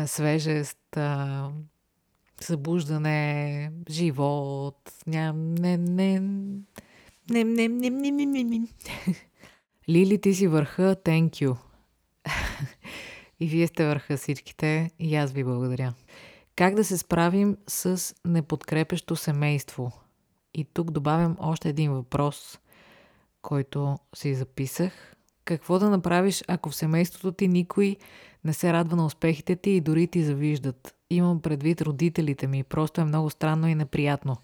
свежест, 0.07 0.97
а, 0.97 1.49
събуждане, 2.41 3.71
живот. 3.91 4.93
Ням, 5.07 5.55
не, 5.55 5.77
не, 5.77 6.21
не, 7.31 7.45
не, 7.45 7.69
не, 7.69 7.69
не, 7.69 7.91
не, 7.91 8.27
не, 8.27 8.45
не. 8.45 8.67
Лили, 9.89 10.21
ти 10.21 10.35
си 10.35 10.47
върха, 10.47 10.97
thank 11.05 11.31
you. 11.31 11.72
И 13.43 13.47
вие 13.47 13.67
сте 13.67 13.87
върха 13.87 14.17
всичките 14.17 14.91
и 14.99 15.17
аз 15.17 15.33
ви 15.33 15.45
благодаря. 15.45 15.95
Как 16.57 16.75
да 16.75 16.85
се 16.85 16.99
справим 16.99 17.57
с 17.67 18.15
неподкрепещо 18.25 19.17
семейство? 19.17 19.93
И 20.55 20.65
тук 20.65 20.91
добавям 20.91 21.37
още 21.41 21.69
един 21.69 21.93
въпрос, 21.93 22.59
който 23.43 23.99
си 24.15 24.35
записах. 24.35 25.17
Какво 25.45 25.79
да 25.79 25.91
направиш, 25.91 26.45
ако 26.49 26.71
в 26.71 26.75
семейството 26.75 27.33
ти 27.33 27.49
никой 27.49 27.97
не 28.45 28.53
се 28.53 28.73
радва 28.73 28.97
на 28.97 29.07
успехите 29.07 29.57
ти 29.57 29.71
и 29.71 29.81
дори 29.81 30.07
ти 30.07 30.23
завиждат? 30.23 30.95
Имам 31.11 31.41
предвид 31.41 31.83
родителите 31.83 32.47
ми. 32.47 32.63
Просто 32.65 33.01
е 33.01 33.05
много 33.05 33.31
странно 33.31 33.69
и 33.69 33.75
неприятно. 33.75 34.37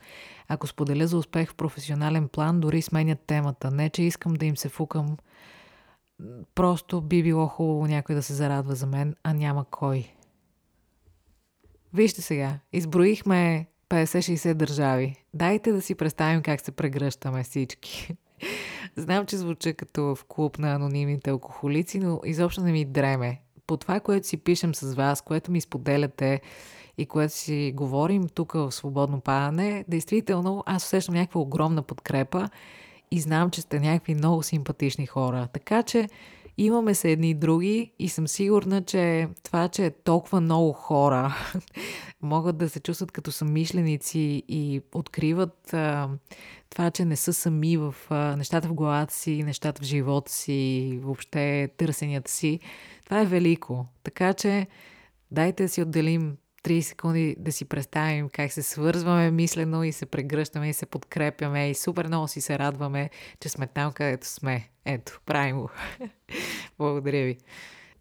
Ако 0.48 0.66
споделя 0.66 1.06
за 1.06 1.18
успех 1.18 1.50
в 1.50 1.54
професионален 1.54 2.28
план, 2.28 2.60
дори 2.60 2.82
сменят 2.82 3.20
темата. 3.26 3.70
Не, 3.70 3.90
че 3.90 4.02
искам 4.02 4.34
да 4.34 4.46
им 4.46 4.56
се 4.56 4.68
фукам. 4.68 5.16
Просто 6.54 7.00
би 7.00 7.22
било 7.22 7.46
хубаво 7.46 7.86
някой 7.86 8.14
да 8.14 8.22
се 8.22 8.34
зарадва 8.34 8.74
за 8.74 8.86
мен, 8.86 9.14
а 9.22 9.34
няма 9.34 9.64
кой. 9.70 10.12
Вижте 11.94 12.22
сега, 12.22 12.58
изброихме 12.72 13.66
50-60 13.88 14.54
държави. 14.54 15.16
Дайте 15.34 15.72
да 15.72 15.82
си 15.82 15.94
представим 15.94 16.42
как 16.42 16.60
се 16.60 16.72
прегръщаме 16.72 17.42
всички. 17.42 18.16
Знам, 18.96 19.26
че 19.26 19.36
звуча 19.36 19.74
като 19.74 20.14
в 20.14 20.24
клуб 20.28 20.58
на 20.58 20.74
анонимните 20.74 21.30
алкохолици, 21.30 21.98
но 21.98 22.20
изобщо 22.24 22.60
не 22.60 22.72
ми 22.72 22.84
дреме. 22.84 23.40
По 23.66 23.76
това, 23.76 24.00
което 24.00 24.26
си 24.26 24.36
пишем 24.36 24.74
с 24.74 24.94
вас, 24.94 25.22
което 25.22 25.52
ми 25.52 25.60
споделяте 25.60 26.40
и 26.98 27.06
което 27.06 27.34
си 27.34 27.72
говорим 27.76 28.28
тук 28.28 28.52
в 28.52 28.72
Свободно 28.72 29.20
падане, 29.20 29.84
действително 29.88 30.62
аз 30.66 30.84
усещам 30.84 31.14
някаква 31.14 31.40
огромна 31.40 31.82
подкрепа 31.82 32.48
и 33.10 33.20
знам, 33.20 33.50
че 33.50 33.60
сте 33.60 33.80
някакви 33.80 34.14
много 34.14 34.42
симпатични 34.42 35.06
хора. 35.06 35.48
Така 35.52 35.82
че 35.82 36.08
Имаме 36.60 36.94
се 36.94 37.10
едни 37.10 37.30
и 37.30 37.34
други 37.34 37.92
и 37.98 38.08
съм 38.08 38.28
сигурна, 38.28 38.84
че 38.84 39.28
това, 39.42 39.68
че 39.68 39.90
толкова 39.90 40.40
много 40.40 40.72
хора 40.72 41.36
могат 42.22 42.58
да 42.58 42.68
се 42.68 42.80
чувстват 42.80 43.12
като 43.12 43.32
самишленици 43.32 44.42
и 44.48 44.80
откриват 44.94 45.74
а, 45.74 46.08
това, 46.70 46.90
че 46.90 47.04
не 47.04 47.16
са 47.16 47.32
сами 47.32 47.76
в 47.76 47.94
а, 48.10 48.36
нещата 48.36 48.68
в 48.68 48.74
главата 48.74 49.14
си, 49.14 49.42
нещата 49.42 49.82
в 49.82 49.84
живота 49.84 50.32
си, 50.32 50.98
въобще 51.02 51.68
търсенията 51.76 52.30
си, 52.30 52.60
това 53.04 53.20
е 53.20 53.26
велико. 53.26 53.86
Така 54.02 54.34
че 54.34 54.66
дайте 55.30 55.62
да 55.62 55.68
си 55.68 55.82
отделим 55.82 56.36
3 56.62 56.80
секунди 56.80 57.36
да 57.38 57.52
си 57.52 57.64
представим 57.64 58.28
как 58.28 58.52
се 58.52 58.62
свързваме 58.62 59.30
мислено 59.30 59.84
и 59.84 59.92
се 59.92 60.06
прегръщаме 60.06 60.68
и 60.68 60.72
се 60.72 60.86
подкрепяме 60.86 61.70
и 61.70 61.74
супер 61.74 62.06
много 62.06 62.28
си 62.28 62.40
се 62.40 62.58
радваме, 62.58 63.10
че 63.40 63.48
сме 63.48 63.66
там, 63.66 63.92
където 63.92 64.26
сме. 64.26 64.68
Ето, 64.84 65.20
правим 65.26 65.60
го. 65.60 65.70
Благодаря 66.78 67.24
ви. 67.24 67.38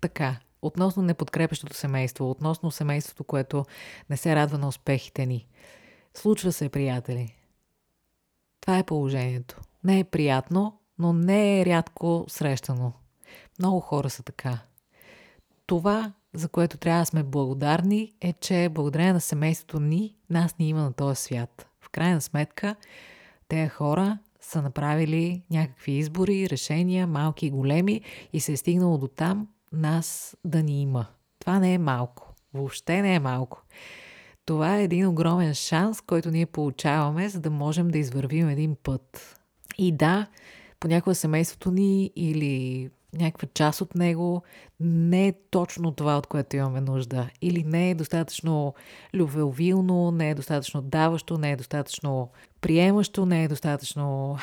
Така, 0.01 0.35
относно 0.61 1.03
неподкрепещото 1.03 1.75
семейство, 1.75 2.31
относно 2.31 2.71
семейството, 2.71 3.23
което 3.23 3.65
не 4.09 4.17
се 4.17 4.35
радва 4.35 4.57
на 4.57 4.67
успехите 4.67 5.25
ни. 5.25 5.47
Случва 6.13 6.51
се, 6.51 6.69
приятели. 6.69 7.35
Това 8.61 8.77
е 8.77 8.83
положението. 8.83 9.61
Не 9.83 9.99
е 9.99 10.03
приятно, 10.03 10.79
но 10.99 11.13
не 11.13 11.61
е 11.61 11.65
рядко 11.65 12.25
срещано. 12.27 12.93
Много 13.59 13.79
хора 13.79 14.09
са 14.09 14.23
така. 14.23 14.59
Това, 15.65 16.13
за 16.37 16.49
което 16.49 16.77
трябва 16.77 17.01
да 17.01 17.05
сме 17.05 17.23
благодарни, 17.23 18.13
е, 18.21 18.33
че 18.33 18.69
благодарение 18.71 19.13
на 19.13 19.21
семейството 19.21 19.79
ни, 19.79 20.15
нас 20.29 20.57
ни 20.57 20.69
има 20.69 20.81
на 20.81 20.93
този 20.93 21.21
свят. 21.21 21.67
В 21.81 21.89
крайна 21.89 22.21
сметка, 22.21 22.75
тези 23.47 23.69
хора 23.69 24.17
са 24.41 24.61
направили 24.61 25.43
някакви 25.51 25.91
избори, 25.91 26.49
решения, 26.49 27.07
малки 27.07 27.45
и 27.45 27.51
големи, 27.51 28.01
и 28.33 28.39
се 28.39 28.53
е 28.53 28.57
стигнало 28.57 28.97
до 28.97 29.07
там 29.07 29.47
нас 29.71 30.37
да 30.45 30.63
ни 30.63 30.81
има. 30.81 31.05
Това 31.39 31.59
не 31.59 31.73
е 31.73 31.77
малко. 31.77 32.33
Въобще 32.53 33.01
не 33.01 33.15
е 33.15 33.19
малко. 33.19 33.63
Това 34.45 34.77
е 34.77 34.83
един 34.83 35.07
огромен 35.07 35.53
шанс, 35.53 36.01
който 36.01 36.31
ние 36.31 36.45
получаваме, 36.45 37.29
за 37.29 37.39
да 37.39 37.49
можем 37.49 37.87
да 37.87 37.97
извървим 37.97 38.49
един 38.49 38.75
път. 38.83 39.35
И 39.77 39.91
да, 39.91 40.27
понякога 40.79 41.15
семейството 41.15 41.71
ни 41.71 42.11
или 42.15 42.89
някаква 43.13 43.47
част 43.53 43.81
от 43.81 43.95
него 43.95 44.41
не 44.79 45.27
е 45.27 45.33
точно 45.49 45.91
това, 45.91 46.17
от 46.17 46.27
което 46.27 46.55
имаме 46.55 46.81
нужда. 46.81 47.29
Или 47.41 47.63
не 47.63 47.89
е 47.89 47.95
достатъчно 47.95 48.73
любвеовилно, 49.13 50.11
не 50.11 50.29
е 50.29 50.35
достатъчно 50.35 50.81
даващо, 50.81 51.37
не 51.37 51.51
е 51.51 51.55
достатъчно 51.55 52.29
приемащо, 52.61 53.25
не 53.25 53.43
е 53.43 53.47
достатъчно 53.47 54.37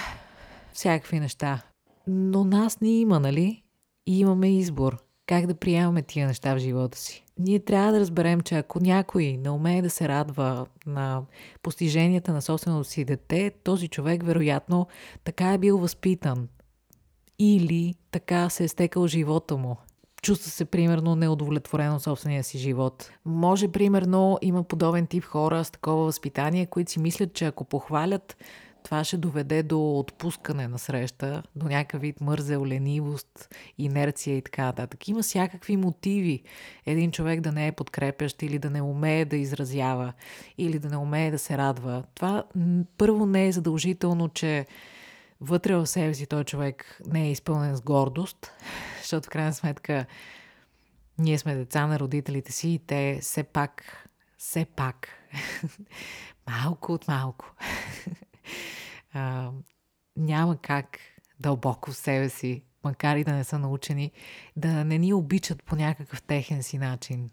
всякакви 0.73 1.21
неща. 1.21 1.62
Но 2.06 2.44
нас 2.44 2.80
ни 2.80 3.00
има, 3.00 3.21
нали? 3.21 3.62
И 4.06 4.18
имаме 4.18 4.59
избор 4.59 5.04
как 5.26 5.47
да 5.47 5.54
приемаме 5.54 6.02
тия 6.02 6.26
неща 6.26 6.54
в 6.54 6.59
живота 6.59 6.99
си. 6.99 7.25
Ние 7.38 7.59
трябва 7.59 7.92
да 7.92 8.00
разберем, 8.00 8.40
че 8.40 8.54
ако 8.54 8.80
някой 8.80 9.37
не 9.37 9.50
умее 9.50 9.83
да 9.83 9.90
се 9.90 10.09
радва 10.09 10.66
на 10.87 11.23
постиженията 11.62 12.33
на 12.33 12.42
собственото 12.42 12.88
си 12.88 13.04
дете, 13.04 13.52
този 13.64 13.88
човек 13.88 14.23
вероятно 14.25 14.87
така 15.25 15.52
е 15.52 15.59
бил 15.59 15.78
възпитан. 15.78 16.49
Или 17.38 17.95
така 18.11 18.49
се 18.49 18.64
е 18.64 18.69
стекал 18.69 19.07
живота 19.07 19.57
му. 19.57 19.76
Чувства 20.23 20.50
се, 20.50 20.64
примерно, 20.64 21.17
неудовлетворено 21.17 22.00
собствения 22.00 22.45
си 22.45 22.59
живот. 22.59 23.11
Може, 23.25 23.69
примерно, 23.69 24.38
има 24.43 24.62
подобен 24.62 25.07
тип 25.07 25.25
хора 25.25 25.64
с 25.64 25.71
такова 25.71 26.05
възпитание, 26.05 26.67
които 26.67 26.91
си 26.91 27.00
мислят, 27.00 27.35
че 27.35 27.45
ако 27.45 27.64
похвалят 27.64 28.37
това 28.85 29.05
ще 29.05 29.17
доведе 29.17 29.62
до 29.62 29.99
отпускане 29.99 30.69
на 30.69 30.79
среща, 30.79 31.43
до 31.57 31.67
някакъв 31.67 32.00
вид 32.00 32.21
мързел, 32.21 32.67
ленивост, 32.67 33.55
инерция 33.79 34.37
и 34.37 34.43
така 34.43 34.64
нататък. 34.64 35.09
Има 35.09 35.23
всякакви 35.23 35.76
мотиви 35.76 36.43
един 36.87 37.11
човек 37.11 37.41
да 37.41 37.53
не 37.53 37.67
е 37.67 37.73
подкрепящ 37.73 38.43
или 38.43 38.59
да 38.59 38.71
не 38.71 38.83
умее 38.83 39.25
да 39.25 39.37
изразява, 39.37 40.12
или 40.59 40.79
да 40.79 40.88
не 40.88 40.97
умее 40.97 41.31
да 41.31 41.38
се 41.38 41.59
радва. 41.59 42.05
Това 42.14 42.45
първо 42.99 43.26
не 43.26 43.47
е 43.47 43.53
задължително, 43.53 44.29
че 44.29 44.67
вътре 45.41 45.76
в 45.76 45.87
себе 45.87 46.14
си 46.14 46.26
той 46.26 46.45
човек 46.45 47.00
не 47.07 47.26
е 47.26 47.31
изпълнен 47.31 47.76
с 47.76 47.83
гордост, 47.83 48.53
защото 49.00 49.26
в 49.26 49.31
крайна 49.31 49.55
сметка 49.55 50.07
ние 51.18 51.38
сме 51.38 51.55
деца 51.55 51.87
на 51.87 51.99
родителите 51.99 52.53
си 52.53 52.68
и 52.68 52.79
те 52.79 53.18
все 53.23 53.42
пак, 53.42 54.09
все 54.38 54.64
пак, 54.64 55.09
малко 56.51 56.92
от 56.92 57.09
малко, 57.09 57.55
а, 59.12 59.51
няма 60.16 60.57
как 60.57 60.99
дълбоко 61.40 61.90
в 61.90 61.97
себе 61.97 62.29
си, 62.29 62.62
макар 62.85 63.16
и 63.16 63.25
да 63.25 63.33
не 63.33 63.44
са 63.44 63.59
научени, 63.59 64.12
да 64.57 64.85
не 64.85 64.99
ни 64.99 65.12
обичат 65.12 65.62
по 65.62 65.77
някакъв 65.77 66.23
техен 66.23 66.62
си 66.62 66.79
начин. 66.79 67.31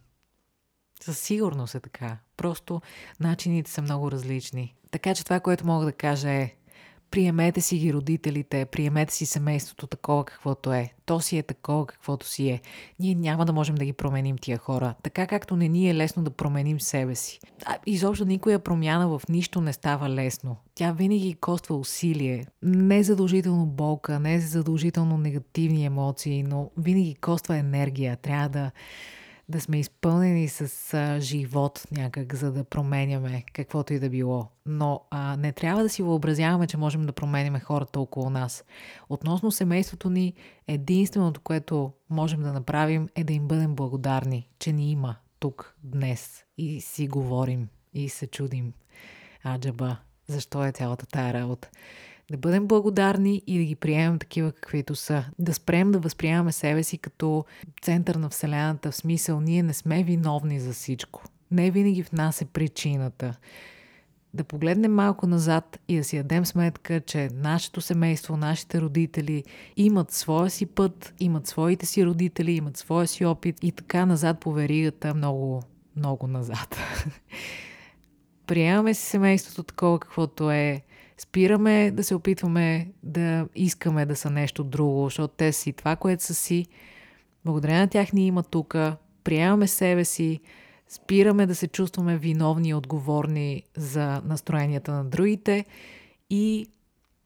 Със 1.02 1.20
сигурност 1.20 1.76
е 1.76 1.80
така. 1.80 2.18
Просто 2.38 2.82
начините 3.20 3.72
са 3.72 3.82
много 3.82 4.12
различни. 4.12 4.76
Така 4.92 5.16
че 5.16 5.24
това, 5.24 5.40
което 5.40 5.66
мога 5.66 5.86
да 5.86 5.94
кажа 5.94 6.30
е 6.30 6.56
Приемете 7.12 7.62
си 7.62 7.78
ги 7.78 7.94
родителите, 7.94 8.66
приемете 8.66 9.14
си 9.14 9.26
семейството 9.26 9.88
такова 9.88 10.26
каквото 10.26 10.74
е. 10.74 10.94
То 11.06 11.20
си 11.20 11.38
е 11.38 11.44
такова 11.44 11.86
каквото 11.86 12.28
си 12.28 12.50
е. 12.50 12.62
Ние 13.00 13.16
няма 13.16 13.46
да 13.46 13.54
можем 13.54 13.76
да 13.76 13.86
ги 13.86 13.94
променим 13.94 14.38
тия 14.38 14.58
хора, 14.58 14.94
така 15.04 15.28
както 15.28 15.56
не 15.56 15.68
ни 15.68 15.90
е 15.90 15.96
лесно 15.96 16.24
да 16.24 16.30
променим 16.30 16.82
себе 16.82 17.16
си. 17.16 17.40
А, 17.66 17.78
изобщо 17.86 18.26
никоя 18.26 18.60
промяна 18.60 19.08
в 19.08 19.22
нищо 19.30 19.62
не 19.62 19.74
става 19.74 20.10
лесно. 20.10 20.58
Тя 20.76 20.92
винаги 20.92 21.34
коства 21.34 21.76
усилие. 21.76 22.46
Не 22.64 23.04
задължително 23.04 23.66
болка, 23.66 24.20
не 24.20 24.40
задължително 24.40 25.18
негативни 25.18 25.86
емоции, 25.86 26.44
но 26.44 26.70
винаги 26.78 27.16
коства 27.16 27.58
енергия. 27.58 28.18
Трябва 28.18 28.50
да 28.50 28.72
да 29.52 29.62
сме 29.62 29.80
изпълнени 29.80 30.48
с 30.48 30.94
а, 30.94 31.20
живот 31.20 31.84
някак, 31.92 32.36
за 32.36 32.52
да 32.52 32.64
променяме 32.64 33.44
каквото 33.54 33.94
и 33.94 34.00
да 34.00 34.10
било. 34.10 34.48
Но 34.66 35.02
а, 35.12 35.38
не 35.38 35.52
трябва 35.52 35.84
да 35.84 35.90
си 35.90 36.04
въобразяваме, 36.04 36.68
че 36.68 36.78
можем 36.78 37.06
да 37.06 37.12
променяме 37.12 37.60
хората 37.60 38.00
около 38.00 38.30
нас. 38.30 38.64
Относно 39.10 39.52
семейството 39.52 40.10
ни, 40.10 40.34
единственото, 40.68 41.42
което 41.42 41.92
можем 42.10 42.42
да 42.42 42.54
направим 42.54 43.10
е 43.16 43.24
да 43.24 43.34
им 43.34 43.48
бъдем 43.48 43.76
благодарни, 43.76 44.50
че 44.60 44.74
ни 44.74 44.92
има 44.92 45.16
тук 45.40 45.76
днес 45.84 46.44
и 46.58 46.82
си 46.82 47.08
говорим 47.08 47.68
и 47.94 48.10
се 48.10 48.28
чудим. 48.28 48.74
Аджаба, 49.46 49.98
защо 50.28 50.66
е 50.66 50.72
цялата 50.72 51.06
тая 51.06 51.34
работа? 51.34 51.70
Да 52.32 52.38
бъдем 52.38 52.68
благодарни 52.68 53.42
и 53.48 53.58
да 53.58 53.64
ги 53.64 53.76
приемем 53.76 54.20
такива 54.20 54.52
каквито 54.52 54.96
са. 54.96 55.26
Да 55.40 55.54
спрем 55.54 55.92
да 55.92 56.00
възприемаме 56.00 56.52
себе 56.52 56.84
си 56.84 56.98
като 56.98 57.46
център 57.82 58.16
на 58.16 58.30
Вселената, 58.30 58.92
в 58.92 58.96
смисъл 58.96 59.42
ние 59.42 59.64
не 59.64 59.74
сме 59.74 60.04
виновни 60.04 60.60
за 60.60 60.74
всичко. 60.74 61.24
Не 61.52 61.72
винаги 61.72 62.04
в 62.04 62.12
нас 62.12 62.42
е 62.42 62.46
причината. 62.46 63.36
Да 64.34 64.44
погледнем 64.44 64.94
малко 64.94 65.28
назад 65.28 65.80
и 65.88 65.98
да 65.98 66.04
си 66.04 66.18
дадем 66.18 66.46
сметка, 66.46 67.02
че 67.02 67.30
нашето 67.34 67.82
семейство, 67.82 68.38
нашите 68.38 68.82
родители 68.82 69.44
имат 69.78 70.12
своя 70.12 70.50
си 70.50 70.66
път, 70.66 71.14
имат 71.20 71.48
своите 71.48 71.86
си 71.86 72.06
родители, 72.06 72.52
имат 72.52 72.78
своя 72.78 73.08
си 73.08 73.26
опит 73.26 73.58
и 73.62 73.72
така 73.72 74.06
назад 74.06 74.40
по 74.40 74.52
веригата 74.52 75.14
много, 75.14 75.64
много 75.96 76.28
назад. 76.28 76.78
Приемаме 78.48 78.94
си 78.94 79.04
семейството 79.04 79.64
такова 79.64 80.00
каквото 80.00 80.52
е, 80.52 80.82
спираме 81.22 81.92
да 81.92 82.04
се 82.04 82.16
опитваме 82.16 82.92
да 83.04 83.48
искаме 83.56 84.06
да 84.06 84.16
са 84.16 84.30
нещо 84.30 84.64
друго, 84.64 85.04
защото 85.04 85.34
те 85.38 85.54
си 85.54 85.74
това, 85.74 85.96
което 85.96 86.24
са 86.24 86.34
си. 86.34 86.66
Благодарение 87.46 87.82
на 87.82 87.88
тях 87.88 88.14
ни 88.14 88.28
има 88.28 88.44
тук, 88.44 88.76
приемаме 89.24 89.68
себе 89.68 90.06
си, 90.06 90.40
спираме 90.88 91.46
да 91.46 91.56
се 91.56 91.68
чувстваме 91.68 92.18
виновни 92.18 92.70
и 92.70 92.74
отговорни 92.74 93.64
за 93.78 94.22
настроенията 94.26 94.92
на 94.92 95.06
другите 95.06 95.66
и 96.30 96.68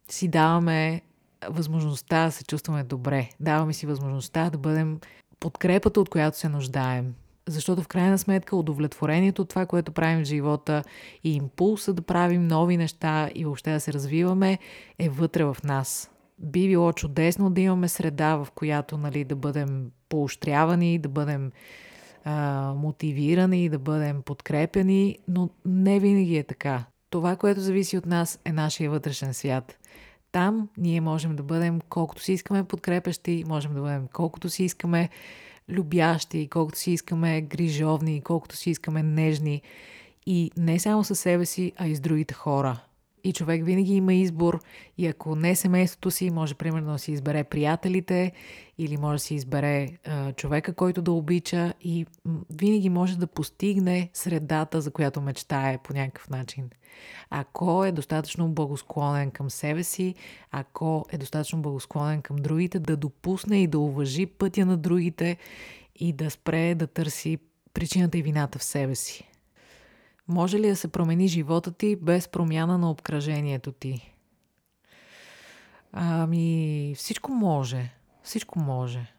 си 0.10 0.28
даваме 0.28 1.02
възможността 1.50 2.26
да 2.26 2.32
се 2.32 2.44
чувстваме 2.44 2.84
добре. 2.84 3.30
Даваме 3.40 3.74
си 3.74 3.86
възможността 3.86 4.50
да 4.50 4.58
бъдем 4.58 5.00
подкрепата, 5.40 6.02
от 6.02 6.10
която 6.10 6.38
се 6.38 6.50
нуждаем. 6.50 7.16
Защото 7.48 7.84
в 7.84 7.88
крайна 7.88 8.18
сметка 8.18 8.56
удовлетворението 8.56 9.42
от 9.42 9.50
това, 9.50 9.66
което 9.66 9.92
правим 9.92 10.24
в 10.24 10.28
живота 10.28 10.84
и 11.24 11.36
импулса 11.36 11.94
да 11.94 12.02
правим 12.02 12.48
нови 12.48 12.78
неща 12.78 13.30
и 13.36 13.46
въобще 13.46 13.72
да 13.72 13.80
се 13.80 13.94
развиваме 13.94 14.60
е 15.00 15.10
вътре 15.10 15.44
в 15.44 15.58
нас. 15.64 16.12
Би 16.40 16.68
било 16.68 16.94
чудесно 16.94 17.50
да 17.50 17.62
имаме 17.62 17.88
среда, 17.88 18.36
в 18.36 18.48
която 18.56 18.98
нали, 18.98 19.24
да 19.24 19.36
бъдем 19.36 19.92
поощрявани, 20.10 21.00
да 21.00 21.10
бъдем 21.10 21.52
а, 22.24 22.74
мотивирани, 22.78 23.70
да 23.70 23.80
бъдем 23.80 24.22
подкрепени, 24.22 25.18
но 25.28 25.50
не 25.66 26.00
винаги 26.00 26.38
е 26.38 26.44
така. 26.44 26.86
Това, 27.10 27.36
което 27.36 27.62
зависи 27.62 27.98
от 27.98 28.06
нас 28.06 28.40
е 28.46 28.52
нашия 28.52 28.90
вътрешен 28.90 29.34
свят. 29.34 29.78
Там 30.32 30.70
ние 30.78 31.02
можем 31.02 31.36
да 31.36 31.44
бъдем 31.44 31.80
колкото 31.90 32.22
си 32.22 32.34
искаме 32.34 32.64
подкрепещи, 32.64 33.44
можем 33.48 33.74
да 33.74 33.82
бъдем 33.82 34.08
колкото 34.14 34.50
си 34.50 34.64
искаме 34.64 35.10
любящи, 35.70 36.48
колкото 36.50 36.80
си 36.80 36.92
искаме 36.92 37.42
грижовни, 37.42 38.22
колкото 38.22 38.56
си 38.56 38.70
искаме 38.70 39.04
нежни. 39.04 39.62
И 40.26 40.52
не 40.58 40.80
само 40.80 41.04
със 41.04 41.20
себе 41.20 41.46
си, 41.46 41.72
а 41.78 41.88
и 41.88 41.96
с 41.96 42.00
другите 42.00 42.34
хора. 42.34 42.80
И 43.26 43.34
човек 43.34 43.66
винаги 43.66 43.96
има 43.96 44.14
избор 44.14 44.60
и 44.98 45.08
ако 45.08 45.36
не 45.36 45.56
семейството 45.56 46.12
си, 46.12 46.30
може 46.30 46.56
примерно 46.56 46.92
да 46.92 47.00
си 47.00 47.12
избере 47.12 47.44
приятелите 47.44 48.32
или 48.78 48.98
може 48.98 49.16
да 49.16 49.20
си 49.20 49.36
избере 49.36 49.88
а, 50.06 50.34
човека, 50.34 50.74
който 50.74 51.02
да 51.02 51.12
обича 51.12 51.74
и 51.82 52.06
винаги 52.50 52.90
може 52.90 53.18
да 53.18 53.28
постигне 53.28 54.10
средата, 54.14 54.82
за 54.82 54.92
която 54.92 55.22
мечтае 55.22 55.78
по 55.78 55.94
някакъв 55.94 56.30
начин. 56.30 56.70
Ако 57.30 57.86
е 57.86 57.92
достатъчно 57.92 58.50
благосклонен 58.50 59.32
към 59.32 59.50
себе 59.50 59.84
си, 59.84 60.16
ако 60.52 61.06
е 61.10 61.18
достатъчно 61.18 61.62
благосклонен 61.62 62.22
към 62.22 62.36
другите, 62.36 62.80
да 62.80 62.98
допусне 62.98 63.62
и 63.64 63.68
да 63.68 63.80
уважи 63.80 64.26
пътя 64.26 64.66
на 64.66 64.78
другите 64.78 65.38
и 65.96 66.14
да 66.14 66.32
спре 66.32 66.76
да 66.76 66.88
търси 66.88 67.38
причината 67.74 68.18
и 68.18 68.22
вината 68.22 68.60
в 68.60 68.64
себе 68.64 68.96
си. 68.96 69.35
Може 70.28 70.60
ли 70.60 70.68
да 70.68 70.76
се 70.76 70.88
промени 70.88 71.28
живота 71.28 71.72
ти 71.72 71.96
без 71.96 72.28
промяна 72.28 72.78
на 72.78 72.92
обкръжението 72.92 73.72
ти? 73.72 74.14
Ами, 75.92 76.94
всичко 76.98 77.32
може. 77.32 77.94
Всичко 78.24 78.60
може. 78.60 79.14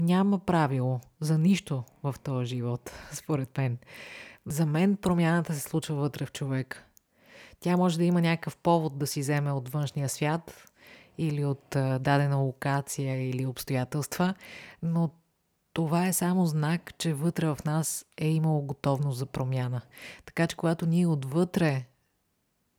Няма 0.00 0.38
правило 0.38 1.00
за 1.20 1.38
нищо 1.38 1.84
в 2.02 2.14
този 2.22 2.46
живот, 2.46 2.92
според 3.12 3.58
мен. 3.58 3.78
За 4.46 4.66
мен 4.66 4.96
промяната 4.96 5.54
се 5.54 5.60
случва 5.60 5.94
вътре 5.94 6.26
в 6.26 6.32
човек. 6.32 6.84
Тя 7.60 7.76
може 7.76 7.98
да 7.98 8.04
има 8.04 8.20
някакъв 8.20 8.56
повод 8.56 8.98
да 8.98 9.06
си 9.06 9.20
вземе 9.20 9.52
от 9.52 9.68
външния 9.68 10.08
свят 10.08 10.72
или 11.18 11.44
от 11.44 11.64
дадена 12.00 12.36
локация 12.36 13.28
или 13.30 13.46
обстоятелства, 13.46 14.34
но 14.82 15.10
това 15.72 16.06
е 16.06 16.12
само 16.12 16.46
знак, 16.46 16.98
че 16.98 17.14
вътре 17.14 17.46
в 17.46 17.58
нас 17.64 18.06
е 18.18 18.28
имало 18.28 18.62
готовност 18.62 19.18
за 19.18 19.26
промяна. 19.26 19.80
Така 20.26 20.46
че 20.46 20.56
когато 20.56 20.86
ние 20.86 21.06
отвътре 21.06 21.84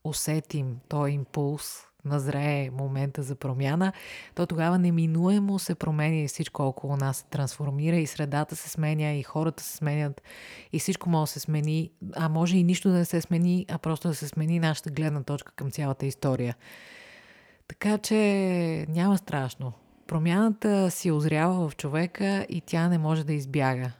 усетим 0.03 0.79
този 0.89 1.11
импулс, 1.11 1.85
назрее 2.05 2.69
момента 2.71 3.23
за 3.23 3.35
промяна, 3.35 3.93
то 4.35 4.45
тогава 4.45 4.79
неминуемо 4.79 5.59
се 5.59 5.75
променя 5.75 6.15
и 6.15 6.27
всичко 6.27 6.63
около 6.63 6.97
нас 6.97 7.17
се 7.17 7.25
трансформира 7.25 7.95
и 7.95 8.07
средата 8.07 8.55
се 8.55 8.69
сменя 8.69 9.11
и 9.11 9.23
хората 9.23 9.63
се 9.63 9.77
сменят 9.77 10.21
и 10.71 10.79
всичко 10.79 11.09
може 11.09 11.29
да 11.29 11.33
се 11.33 11.39
смени, 11.39 11.91
а 12.15 12.29
може 12.29 12.57
и 12.57 12.63
нищо 12.63 12.89
да 12.89 12.95
не 12.95 13.05
се 13.05 13.21
смени, 13.21 13.65
а 13.69 13.77
просто 13.77 14.07
да 14.07 14.15
се 14.15 14.27
смени 14.27 14.59
нашата 14.59 14.91
гледна 14.91 15.23
точка 15.23 15.51
към 15.55 15.71
цялата 15.71 16.05
история. 16.05 16.55
Така 17.67 17.97
че 17.97 18.15
няма 18.89 19.17
страшно. 19.17 19.73
Промяната 20.07 20.91
си 20.91 21.11
озрява 21.11 21.69
в 21.69 21.75
човека 21.75 22.45
и 22.49 22.61
тя 22.61 22.87
не 22.87 22.97
може 22.97 23.23
да 23.23 23.33
избяга. 23.33 23.91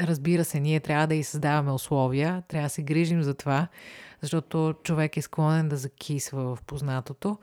Разбира 0.00 0.44
се, 0.44 0.60
ние 0.60 0.80
трябва 0.80 1.06
да 1.06 1.14
и 1.14 1.24
създаваме 1.24 1.72
условия, 1.72 2.42
трябва 2.48 2.66
да 2.66 2.70
се 2.70 2.82
грижим 2.82 3.22
за 3.22 3.34
това, 3.34 3.68
защото 4.22 4.74
човек 4.82 5.16
е 5.16 5.22
склонен 5.22 5.68
да 5.68 5.76
закисва 5.76 6.56
в 6.56 6.62
познатото, 6.62 7.38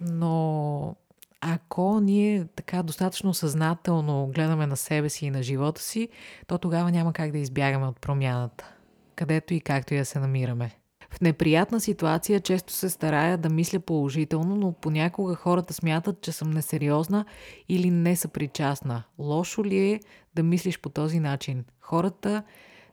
но 0.00 0.96
ако 1.40 2.00
ние 2.00 2.46
така 2.56 2.82
достатъчно 2.82 3.34
съзнателно 3.34 4.30
гледаме 4.34 4.66
на 4.66 4.76
себе 4.76 5.08
си 5.08 5.26
и 5.26 5.30
на 5.30 5.42
живота 5.42 5.82
си, 5.82 6.08
то 6.46 6.58
тогава 6.58 6.90
няма 6.90 7.12
как 7.12 7.32
да 7.32 7.38
избягаме 7.38 7.86
от 7.86 8.00
промяната, 8.00 8.72
където 9.14 9.54
и 9.54 9.60
както 9.60 9.94
да 9.94 10.04
се 10.04 10.18
намираме. 10.18 10.70
Неприятна 11.20 11.80
ситуация 11.80 12.40
често 12.40 12.72
се 12.72 12.90
старая 12.90 13.38
да 13.38 13.48
мисля 13.48 13.80
положително, 13.80 14.56
но 14.56 14.72
понякога 14.72 15.34
хората 15.34 15.74
смятат, 15.74 16.20
че 16.20 16.32
съм 16.32 16.50
несериозна 16.50 17.24
или 17.68 17.90
не 17.90 18.16
съпричастна. 18.16 19.02
Лошо 19.18 19.64
ли 19.64 19.78
е 19.78 20.00
да 20.34 20.42
мислиш 20.42 20.80
по 20.80 20.88
този 20.88 21.20
начин? 21.20 21.64
Хората 21.80 22.42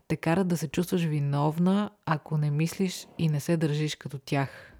те 0.07 0.15
карат 0.15 0.47
да 0.47 0.57
се 0.57 0.67
чувстваш 0.67 1.03
виновна, 1.03 1.89
ако 2.05 2.37
не 2.37 2.51
мислиш 2.51 3.07
и 3.17 3.29
не 3.29 3.39
се 3.39 3.57
държиш 3.57 3.95
като 3.95 4.17
тях. 4.17 4.73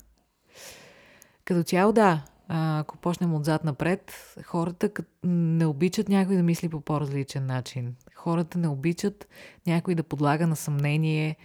Като 1.46 1.64
цяло 1.64 1.94
да, 1.94 2.26
ако 2.48 2.98
почнем 2.98 3.34
отзад 3.34 3.64
напред, 3.64 4.36
хората 4.44 4.90
не 5.24 5.66
обичат 5.66 6.10
някой 6.10 6.36
да 6.36 6.44
мисли 6.44 6.70
по 6.70 6.82
по-различен 6.82 7.46
начин. 7.46 7.96
Хората 8.16 8.58
не 8.58 8.68
обичат 8.68 9.28
някой 9.68 9.96
да 9.96 10.04
подлага 10.04 10.48
на 10.48 10.56
съмнение 10.56 11.36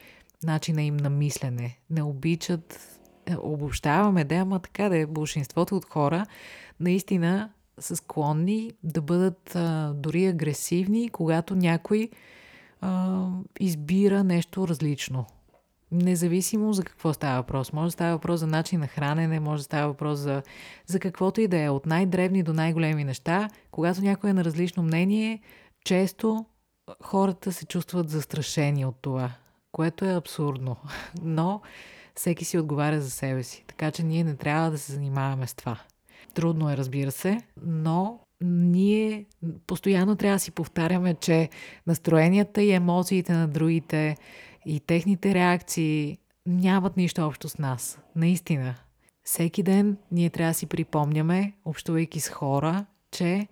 начина 0.43 0.83
им 0.83 0.97
на 0.97 1.11
мислене. 1.11 1.79
Не 1.91 2.03
обичат, 2.03 2.99
е, 3.27 3.37
обобщаваме, 3.37 4.25
да, 4.25 4.35
ама 4.35 4.59
така 4.59 4.89
да 4.89 4.99
е, 4.99 5.07
большинството 5.07 5.77
от 5.77 5.85
хора 5.85 6.27
наистина 6.81 7.51
са 7.79 7.97
склонни 7.97 8.73
да 8.83 9.01
бъдат 9.01 9.57
а, 9.57 9.93
дори 9.95 10.27
агресивни, 10.27 11.09
когато 11.09 11.57
някой 11.57 12.11
а, 12.81 13.27
избира 13.61 14.25
нещо 14.25 14.69
различно. 14.69 15.27
Независимо 15.93 16.73
за 16.73 16.85
какво 16.85 17.13
става 17.13 17.37
въпрос. 17.37 17.73
Може 17.73 17.87
да 17.87 17.91
става 17.91 18.13
въпрос 18.13 18.41
за 18.41 18.47
начин 18.47 18.81
на 18.81 18.87
хранене, 18.87 19.41
може 19.41 19.61
да 19.61 19.65
става 19.65 19.89
въпрос 19.89 20.19
за, 20.19 20.43
за 20.87 21.01
каквото 21.01 21.41
и 21.41 21.49
да 21.49 21.63
е. 21.63 21.71
От 21.71 21.87
най-древни 21.87 22.43
до 22.43 22.53
най-големи 22.53 23.05
неща, 23.05 23.49
когато 23.71 24.01
някой 24.01 24.31
е 24.31 24.33
на 24.33 24.45
различно 24.45 24.83
мнение, 24.83 25.41
често 25.85 26.45
хората 27.03 27.53
се 27.53 27.67
чувстват 27.67 28.11
застрашени 28.11 28.87
от 28.87 28.97
това 29.03 29.31
което 29.73 30.05
е 30.05 30.15
абсурдно. 30.15 30.77
Но 31.23 31.61
всеки 32.15 32.45
си 32.45 32.59
отговаря 32.59 33.01
за 33.01 33.11
себе 33.11 33.43
си, 33.43 33.65
така 33.67 33.91
че 33.91 34.03
ние 34.03 34.25
не 34.25 34.37
трябва 34.37 34.71
да 34.71 34.79
се 34.79 34.93
занимаваме 34.93 35.47
с 35.47 35.55
това. 35.55 35.81
Трудно 36.35 36.71
е, 36.71 36.77
разбира 36.77 37.11
се, 37.11 37.41
но 37.63 38.21
ние 38.45 39.27
постоянно 39.67 40.17
трябва 40.17 40.37
да 40.37 40.41
си 40.41 40.51
повтаряме, 40.51 41.15
че 41.15 41.49
настроенията 41.87 42.63
и 42.63 42.73
емоциите 42.73 43.33
на 43.33 43.49
другите 43.49 44.17
и 44.67 44.81
техните 44.81 45.35
реакции 45.35 46.19
нямат 46.47 46.97
нищо 46.97 47.27
общо 47.27 47.49
с 47.49 47.59
нас. 47.59 47.99
Наистина. 48.17 48.75
Всеки 49.25 49.63
ден 49.63 49.97
ние 50.13 50.31
трябва 50.31 50.51
да 50.51 50.55
си 50.55 50.67
припомняме, 50.67 51.53
общувайки 51.65 52.21
с 52.21 52.29
хора, 52.29 52.87
че 53.11 53.47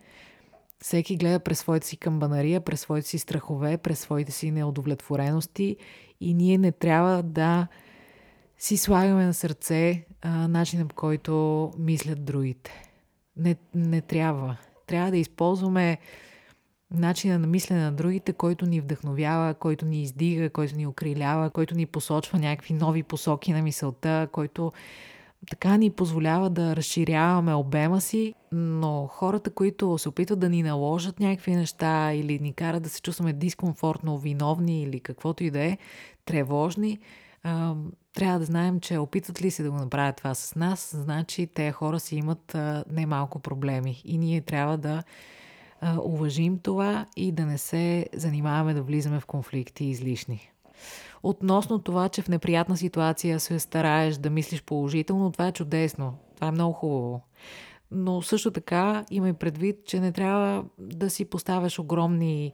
всеки 0.83 1.17
гледа 1.17 1.41
през 1.41 1.59
своите 1.59 1.87
си 1.87 1.97
камбанария, 1.97 2.61
през 2.61 2.81
своите 2.81 3.09
си 3.09 3.19
страхове, 3.19 3.79
през 3.79 4.01
своите 4.01 4.33
си 4.33 4.51
неудовлетворености 4.51 5.77
и 6.21 6.35
ние 6.35 6.59
не 6.59 6.73
трябва 6.73 7.23
да 7.23 7.67
си 8.59 8.77
слагаме 8.77 9.25
на 9.25 9.35
сърце 9.35 10.07
начина 10.25 10.87
по 10.87 10.95
който 10.95 11.71
мислят 11.79 12.25
другите. 12.25 12.83
Не, 13.37 13.57
не 13.75 14.01
трябва. 14.01 14.57
Трябва 14.87 15.11
да 15.11 15.17
използваме 15.17 15.99
начина 16.91 17.39
на 17.39 17.47
мислене 17.47 17.81
на 17.81 17.93
другите, 17.93 18.33
който 18.33 18.67
ни 18.67 18.81
вдъхновява, 18.81 19.55
който 19.55 19.87
ни 19.87 20.03
издига, 20.03 20.51
който 20.51 20.77
ни 20.77 20.87
окрилява, 20.87 21.51
който 21.51 21.75
ни 21.75 21.87
посочва 21.87 22.39
някакви 22.39 22.75
нови 22.75 23.03
посоки 23.03 23.53
на 23.53 23.63
мисълта, 23.63 24.29
който 24.33 24.73
така 25.51 25.77
ни 25.77 25.91
позволява 25.91 26.51
да 26.51 26.77
разширяваме 26.77 27.55
обема 27.55 28.01
си, 28.01 28.35
но 28.53 29.07
хората, 29.07 29.51
които 29.51 29.99
се 29.99 30.09
опитват 30.09 30.39
да 30.39 30.49
ни 30.49 30.63
наложат 30.63 31.21
някакви 31.21 31.57
неща 31.57 32.13
или 32.13 32.39
ни 32.39 32.53
карат 32.53 32.83
да 32.83 32.89
се 32.89 33.03
чувстваме 33.03 33.33
дискомфортно, 33.33 34.19
виновни 34.19 34.83
или 34.83 35.01
каквото 35.01 35.45
и 35.45 35.51
да 35.51 35.65
е, 35.65 35.79
тревожни, 36.25 36.99
трябва 38.13 38.39
да 38.39 38.45
знаем, 38.45 38.81
че 38.81 38.99
опитват 38.99 39.43
ли 39.43 39.51
се 39.51 39.63
да 39.63 39.71
го 39.71 39.77
направят 39.77 40.17
това 40.17 40.35
с 40.35 40.55
нас, 40.55 40.97
значи 40.97 41.47
те 41.47 41.73
хора 41.73 42.01
си 42.01 42.17
имат 42.17 42.55
а, 42.55 42.85
немалко 42.91 43.39
проблеми 43.39 44.03
и 44.05 44.19
ние 44.19 44.41
трябва 44.41 44.79
да 44.79 45.03
уважим 46.03 46.59
това 46.59 47.07
и 47.17 47.33
да 47.33 47.47
не 47.47 47.59
се 47.59 48.07
занимаваме 48.15 48.75
да 48.75 48.83
влизаме 48.83 49.21
в 49.21 49.27
конфликти 49.27 49.85
излишни. 49.85 50.51
Относно 51.23 51.79
това, 51.79 52.09
че 52.09 52.23
в 52.23 52.29
неприятна 52.29 52.77
ситуация 52.77 53.41
се 53.41 53.59
стараеш 53.59 54.17
да 54.17 54.31
мислиш 54.31 54.63
положително, 54.63 55.33
това 55.33 55.47
е 55.47 55.53
чудесно. 55.53 56.15
Това 56.35 56.49
е 56.49 56.53
много 56.53 56.73
хубаво. 56.73 57.23
Но 57.91 58.23
също 58.23 58.51
така 58.51 59.05
имай 59.11 59.33
предвид, 59.33 59.87
че 59.87 60.01
не 60.01 60.13
трябва 60.13 60.65
да 60.79 61.11
си 61.11 61.25
поставяш 61.25 61.79
огромни 61.79 62.53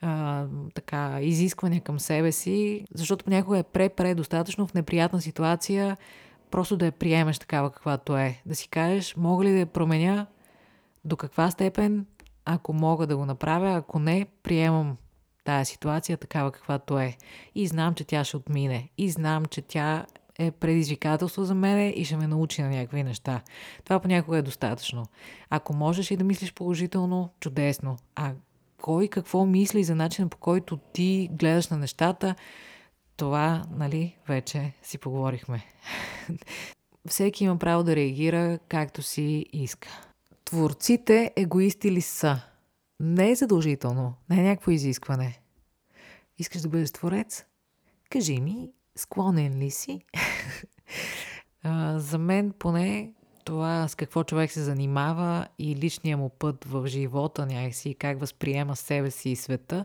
а, 0.00 0.46
така, 0.74 1.18
изисквания 1.20 1.80
към 1.80 2.00
себе 2.00 2.32
си, 2.32 2.84
защото 2.94 3.24
понякога 3.24 3.58
е 3.58 3.62
пре-пре 3.62 4.14
в 4.66 4.74
неприятна 4.74 5.20
ситуация 5.20 5.96
просто 6.52 6.76
да 6.76 6.86
я 6.86 6.92
приемеш 6.92 7.38
такава 7.38 7.70
каквато 7.70 8.16
е. 8.16 8.42
Да 8.46 8.54
си 8.54 8.68
кажеш, 8.68 9.16
мога 9.16 9.44
ли 9.44 9.52
да 9.52 9.58
я 9.58 9.66
променя, 9.66 10.26
до 11.04 11.16
каква 11.16 11.50
степен, 11.50 12.06
ако 12.44 12.72
мога 12.72 13.06
да 13.06 13.16
го 13.16 13.26
направя, 13.26 13.76
ако 13.76 13.98
не, 13.98 14.26
приемам 14.42 14.96
тая 15.44 15.64
ситуация 15.64 16.16
такава 16.16 16.52
каквато 16.52 16.98
е. 16.98 17.16
И 17.54 17.66
знам, 17.66 17.94
че 17.94 18.04
тя 18.04 18.24
ще 18.24 18.36
отмине. 18.36 18.88
И 18.98 19.10
знам, 19.10 19.44
че 19.44 19.62
тя 19.62 20.06
е 20.38 20.50
предизвикателство 20.50 21.44
за 21.44 21.54
мене 21.54 21.88
и 21.88 22.04
ще 22.04 22.16
ме 22.16 22.26
научи 22.26 22.62
на 22.62 22.68
някакви 22.68 23.02
неща. 23.02 23.42
Това 23.84 24.00
понякога 24.00 24.38
е 24.38 24.42
достатъчно. 24.42 25.06
Ако 25.50 25.74
можеш 25.74 26.10
и 26.10 26.16
да 26.16 26.24
мислиш 26.24 26.52
положително, 26.52 27.30
чудесно. 27.40 27.96
А 28.14 28.32
кой 28.82 29.08
какво 29.08 29.46
мисли 29.46 29.84
за 29.84 29.94
начина 29.94 30.28
по 30.28 30.36
който 30.36 30.76
ти 30.76 31.28
гледаш 31.32 31.68
на 31.68 31.76
нещата, 31.76 32.34
това, 33.16 33.62
нали, 33.70 34.16
вече 34.28 34.72
си 34.82 34.98
поговорихме. 34.98 35.66
Всеки 37.08 37.44
има 37.44 37.58
право 37.58 37.84
да 37.84 37.96
реагира 37.96 38.58
както 38.68 39.02
си 39.02 39.46
иска. 39.52 39.88
Творците 40.44 41.32
егоисти 41.36 41.92
ли 41.92 42.00
са? 42.00 42.40
Не 43.04 43.30
е 43.30 43.34
задължително, 43.34 44.14
не 44.30 44.40
е 44.40 44.42
някакво 44.42 44.70
изискване. 44.70 45.40
Искаш 46.38 46.62
да 46.62 46.68
бъдеш 46.68 46.90
творец? 46.90 47.44
Кажи 48.10 48.40
ми, 48.40 48.70
склонен 48.96 49.58
ли 49.58 49.70
си? 49.70 50.00
За 51.96 52.18
мен 52.18 52.52
поне 52.58 53.12
това 53.44 53.88
с 53.88 53.94
какво 53.94 54.24
човек 54.24 54.52
се 54.52 54.62
занимава 54.62 55.48
и 55.58 55.76
личния 55.76 56.16
му 56.16 56.28
път 56.28 56.64
в 56.64 56.86
живота 56.86 57.46
някакси, 57.46 57.94
как 57.94 58.20
възприема 58.20 58.76
себе 58.76 59.10
си 59.10 59.30
и 59.30 59.36
света, 59.36 59.84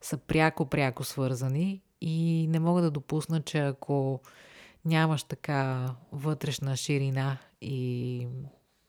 са 0.00 0.16
пряко-пряко 0.16 1.04
свързани 1.04 1.82
и 2.00 2.46
не 2.50 2.60
мога 2.60 2.82
да 2.82 2.90
допусна, 2.90 3.40
че 3.40 3.58
ако 3.58 4.20
нямаш 4.84 5.24
така 5.24 5.90
вътрешна 6.12 6.76
ширина 6.76 7.38
и 7.60 8.26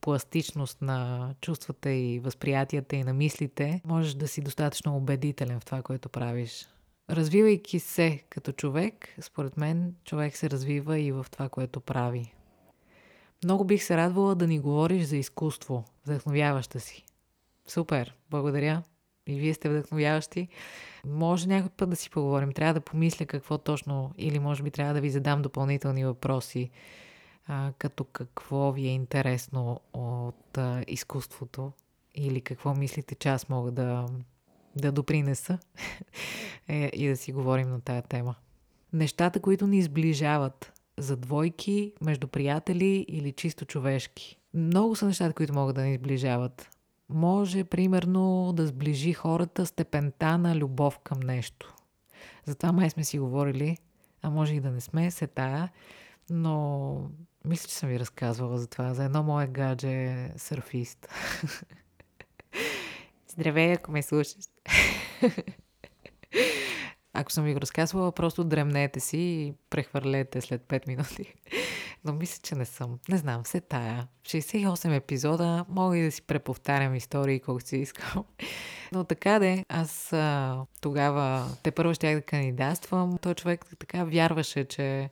пластичност 0.05 0.81
на 0.81 1.29
чувствата 1.41 1.91
и 1.91 2.19
възприятията 2.19 2.95
и 2.95 3.03
на 3.03 3.13
мислите, 3.13 3.81
можеш 3.85 4.13
да 4.13 4.27
си 4.27 4.41
достатъчно 4.41 4.97
убедителен 4.97 5.59
в 5.59 5.65
това, 5.65 5.81
което 5.81 6.09
правиш. 6.09 6.67
Развивайки 7.09 7.79
се 7.79 8.23
като 8.29 8.51
човек, 8.51 9.15
според 9.21 9.57
мен 9.57 9.95
човек 10.03 10.37
се 10.37 10.49
развива 10.49 10.99
и 10.99 11.11
в 11.11 11.25
това, 11.31 11.49
което 11.49 11.79
прави. 11.79 12.33
Много 13.43 13.65
бих 13.65 13.83
се 13.83 13.97
радвала 13.97 14.35
да 14.35 14.47
ни 14.47 14.59
говориш 14.59 15.03
за 15.03 15.17
изкуство, 15.17 15.85
вдъхновяваща 16.05 16.79
си. 16.79 17.05
Супер, 17.67 18.15
благодаря. 18.29 18.83
И 19.27 19.39
вие 19.39 19.53
сте 19.53 19.69
вдъхновяващи. 19.69 20.47
Може 21.05 21.47
някой 21.47 21.69
път 21.69 21.89
да 21.89 21.95
си 21.95 22.09
поговорим. 22.09 22.51
Трябва 22.51 22.73
да 22.73 22.81
помисля 22.81 23.25
какво 23.25 23.57
точно, 23.57 24.11
или 24.17 24.39
може 24.39 24.63
би 24.63 24.71
трябва 24.71 24.93
да 24.93 25.01
ви 25.01 25.09
задам 25.09 25.41
допълнителни 25.41 26.05
въпроси, 26.05 26.71
а, 27.47 27.73
като 27.77 28.03
какво 28.03 28.71
ви 28.71 28.87
е 28.87 28.91
интересно 28.91 29.79
от 29.93 30.57
а, 30.57 30.83
изкуството, 30.87 31.71
или 32.15 32.41
какво 32.41 32.75
мислите, 32.75 33.15
че 33.15 33.29
аз 33.29 33.49
мога 33.49 33.71
да, 33.71 34.05
да 34.75 34.91
допринеса 34.91 35.59
е, 36.67 36.91
и 36.93 37.07
да 37.07 37.17
си 37.17 37.31
говорим 37.31 37.69
на 37.69 37.81
тая 37.81 38.01
тема. 38.01 38.35
Нещата, 38.93 39.39
които 39.39 39.67
ни 39.67 39.81
сближават 39.81 40.73
за 40.97 41.17
двойки, 41.17 41.93
между 42.01 42.27
приятели 42.27 43.05
или 43.07 43.31
чисто 43.31 43.65
човешки. 43.65 44.37
Много 44.53 44.95
са 44.95 45.05
нещата, 45.05 45.33
които 45.33 45.53
могат 45.53 45.75
да 45.75 45.81
ни 45.81 45.95
сближават. 45.95 46.69
Може, 47.09 47.63
примерно, 47.63 48.53
да 48.53 48.67
сближи 48.67 49.13
хората 49.13 49.65
степента 49.65 50.37
на 50.37 50.55
любов 50.55 50.99
към 50.99 51.19
нещо. 51.19 51.75
Затова 52.45 52.71
май 52.71 52.89
сме 52.89 53.03
си 53.03 53.19
говорили, 53.19 53.77
а 54.21 54.29
може 54.29 54.55
и 54.55 54.59
да 54.59 54.71
не 54.71 54.81
сме, 54.81 55.11
се 55.11 55.27
тая, 55.27 55.69
но 56.29 57.01
мисля, 57.45 57.67
че 57.67 57.75
съм 57.75 57.89
ви 57.89 57.99
разказвала 57.99 58.57
за 58.57 58.67
това, 58.67 58.93
за 58.93 59.03
едно 59.03 59.23
мое 59.23 59.47
гадже 59.47 60.29
сърфист. 60.37 61.07
Здравей, 63.27 63.73
ако 63.73 63.91
ме 63.91 64.01
слушаш. 64.01 64.35
Ако 67.17 67.31
съм 67.31 67.45
ви 67.45 67.53
го 67.53 67.61
разказвала, 67.61 68.11
просто 68.11 68.43
дремнете 68.43 68.99
си 68.99 69.17
и 69.17 69.53
прехвърлете 69.69 70.41
след 70.41 70.61
5 70.61 70.87
минути. 70.87 71.33
Но 72.05 72.13
мисля, 72.13 72.41
че 72.43 72.55
не 72.55 72.65
съм. 72.65 72.99
Не 73.09 73.17
знам, 73.17 73.43
все 73.43 73.61
тая. 73.61 74.07
68 74.23 74.95
епизода, 74.95 75.65
мога 75.69 75.97
и 75.97 76.03
да 76.03 76.11
си 76.11 76.21
преповтарям 76.21 76.95
истории, 76.95 77.39
колкото 77.39 77.67
си 77.67 77.77
искам. 77.77 78.25
Но 78.91 79.03
така 79.03 79.39
де, 79.39 79.65
аз 79.69 80.13
а, 80.13 80.57
тогава 80.81 81.47
те 81.63 81.71
първо 81.71 81.93
щях 81.93 82.15
да 82.15 82.21
кандидатствам. 82.21 83.17
Той 83.17 83.33
човек 83.33 83.65
така 83.79 84.03
вярваше, 84.03 84.65
че 84.65 85.09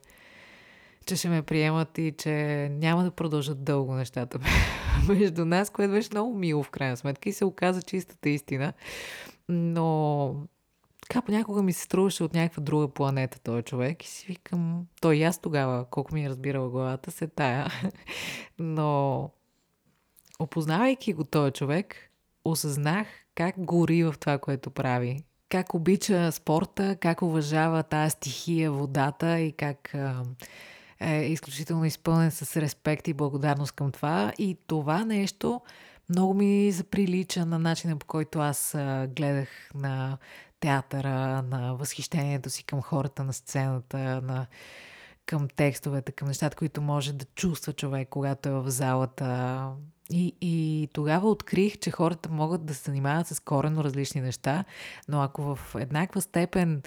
че 1.06 1.16
ще 1.16 1.28
ме 1.28 1.42
приемат 1.42 1.98
и 1.98 2.14
че 2.18 2.32
няма 2.72 3.04
да 3.04 3.10
продължат 3.10 3.64
дълго 3.64 3.94
нещата 3.94 4.38
между 5.08 5.44
нас, 5.44 5.70
което 5.70 5.92
беше 5.92 6.08
много 6.12 6.38
мило 6.38 6.62
в 6.62 6.70
крайна 6.70 6.96
сметка 6.96 7.28
и 7.28 7.32
се 7.32 7.44
оказа 7.44 7.82
чистата 7.82 8.28
истина. 8.28 8.72
Но 9.48 10.34
така 11.08 11.22
понякога 11.22 11.62
ми 11.62 11.72
се 11.72 11.82
струваше 11.82 12.24
от 12.24 12.34
някаква 12.34 12.62
друга 12.62 12.88
планета 12.88 13.40
този 13.40 13.62
човек 13.62 14.04
и 14.04 14.08
си 14.08 14.26
викам, 14.26 14.86
той 15.00 15.16
и 15.16 15.22
аз 15.22 15.38
тогава, 15.38 15.84
колко 15.90 16.14
ми 16.14 16.24
е 16.24 16.28
разбирала 16.28 16.70
главата, 16.70 17.10
се 17.10 17.26
тая. 17.26 17.66
Но 18.58 19.30
опознавайки 20.38 21.12
го 21.12 21.24
този 21.24 21.52
човек, 21.52 21.96
осъзнах 22.44 23.06
как 23.34 23.54
гори 23.58 24.04
в 24.04 24.14
това, 24.20 24.38
което 24.38 24.70
прави. 24.70 25.24
Как 25.48 25.74
обича 25.74 26.32
спорта, 26.32 26.96
как 27.00 27.22
уважава 27.22 27.82
тази 27.82 28.10
стихия, 28.10 28.72
водата 28.72 29.40
и 29.40 29.52
как 29.52 29.94
е 31.04 31.26
изключително 31.26 31.84
изпълнен 31.84 32.30
с 32.30 32.56
респект 32.56 33.08
и 33.08 33.12
благодарност 33.12 33.72
към 33.72 33.92
това. 33.92 34.32
И 34.38 34.56
това 34.66 35.04
нещо 35.04 35.60
много 36.08 36.34
ми 36.34 36.72
заприлича 36.72 37.46
на 37.46 37.58
начина 37.58 37.96
по 37.96 38.06
който 38.06 38.38
аз 38.38 38.70
гледах 39.08 39.48
на 39.74 40.18
театъра, 40.60 41.42
на 41.42 41.74
възхищението 41.74 42.50
си 42.50 42.64
към 42.64 42.82
хората 42.82 43.24
на 43.24 43.32
сцената, 43.32 43.98
на, 43.98 44.46
към 45.26 45.48
текстовете, 45.56 46.12
към 46.12 46.28
нещата, 46.28 46.56
които 46.56 46.80
може 46.80 47.12
да 47.12 47.24
чувства 47.24 47.72
човек, 47.72 48.08
когато 48.10 48.48
е 48.48 48.52
в 48.52 48.70
залата. 48.70 49.68
И, 50.10 50.36
и 50.40 50.88
тогава 50.92 51.30
открих, 51.30 51.78
че 51.78 51.90
хората 51.90 52.28
могат 52.28 52.64
да 52.64 52.74
се 52.74 52.82
занимават 52.82 53.26
с 53.26 53.40
корено 53.40 53.84
различни 53.84 54.20
неща, 54.20 54.64
но 55.08 55.22
ако 55.22 55.42
в 55.42 55.74
еднаква 55.78 56.20
степен 56.20 56.82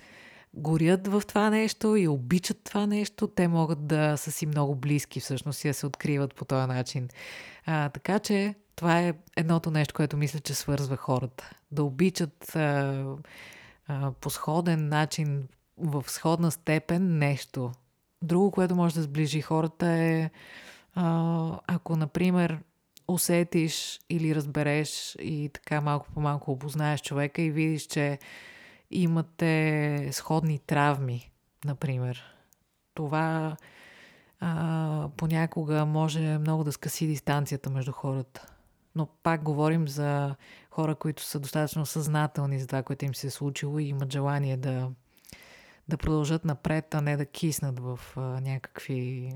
горят 0.57 1.07
в 1.07 1.23
това 1.27 1.49
нещо 1.49 1.95
и 1.95 2.07
обичат 2.07 2.63
това 2.63 2.85
нещо, 2.85 3.27
те 3.27 3.47
могат 3.47 3.87
да 3.87 4.17
са 4.17 4.31
си 4.31 4.45
много 4.45 4.75
близки 4.75 5.19
всъщност 5.19 5.65
и 5.65 5.67
да 5.67 5.73
се 5.73 5.85
откриват 5.85 6.35
по 6.35 6.45
този 6.45 6.67
начин. 6.67 7.09
А, 7.65 7.89
така 7.89 8.19
че 8.19 8.55
това 8.75 8.99
е 8.99 9.13
едното 9.37 9.71
нещо, 9.71 9.93
което 9.93 10.17
мисля, 10.17 10.39
че 10.39 10.53
свързва 10.53 10.97
хората. 10.97 11.51
Да 11.71 11.83
обичат 11.83 12.55
а, 12.55 13.05
а, 13.87 14.11
по 14.11 14.29
сходен 14.29 14.87
начин, 14.87 15.47
в 15.77 16.03
сходна 16.07 16.51
степен 16.51 17.17
нещо. 17.17 17.71
Друго, 18.21 18.51
което 18.51 18.75
може 18.75 18.95
да 18.95 19.01
сближи 19.01 19.41
хората 19.41 19.87
е 19.87 20.29
а, 20.95 21.59
ако, 21.67 21.95
например, 21.95 22.59
усетиш 23.07 23.99
или 24.09 24.35
разбереш 24.35 25.15
и 25.19 25.49
така 25.53 25.81
малко 25.81 26.07
по 26.13 26.19
малко 26.19 26.51
опознаеш 26.51 27.01
човека 27.01 27.41
и 27.41 27.51
видиш, 27.51 27.83
че 27.87 28.19
имате 28.91 30.09
сходни 30.11 30.59
травми, 30.59 31.31
например. 31.65 32.23
Това 32.93 33.57
а, 34.39 35.09
понякога 35.17 35.85
може 35.85 36.37
много 36.37 36.63
да 36.63 36.71
скъси 36.71 37.07
дистанцията 37.07 37.69
между 37.69 37.91
хората. 37.91 38.45
Но 38.95 39.05
пак 39.23 39.43
говорим 39.43 39.87
за 39.87 40.35
хора, 40.71 40.95
които 40.95 41.23
са 41.23 41.39
достатъчно 41.39 41.85
съзнателни 41.85 42.59
за 42.59 42.67
това, 42.67 42.83
което 42.83 43.05
им 43.05 43.15
се 43.15 43.27
е 43.27 43.29
случило 43.29 43.79
и 43.79 43.83
имат 43.83 44.11
желание 44.11 44.57
да, 44.57 44.89
да 45.87 45.97
продължат 45.97 46.45
напред, 46.45 46.95
а 46.95 47.01
не 47.01 47.17
да 47.17 47.25
киснат 47.25 47.79
в 47.79 47.99
а, 48.15 48.21
някакви 48.21 49.33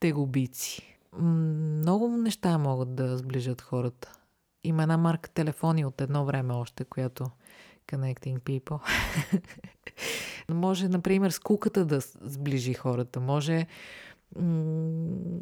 тегубици. 0.00 0.98
Много 1.18 2.08
неща 2.08 2.58
могат 2.58 2.94
да 2.94 3.18
сближат 3.18 3.60
хората. 3.60 4.12
Има 4.64 4.82
една 4.82 4.96
марка 4.96 5.30
телефони 5.30 5.84
от 5.84 6.00
едно 6.00 6.24
време 6.24 6.54
още, 6.54 6.84
която 6.84 7.30
Connecting 7.92 8.38
People. 8.38 8.80
може, 10.48 10.88
например, 10.88 11.30
скуката 11.30 11.84
да 11.84 12.00
сближи 12.20 12.74
хората. 12.74 13.20
Може 13.20 13.66
м- 14.36 15.40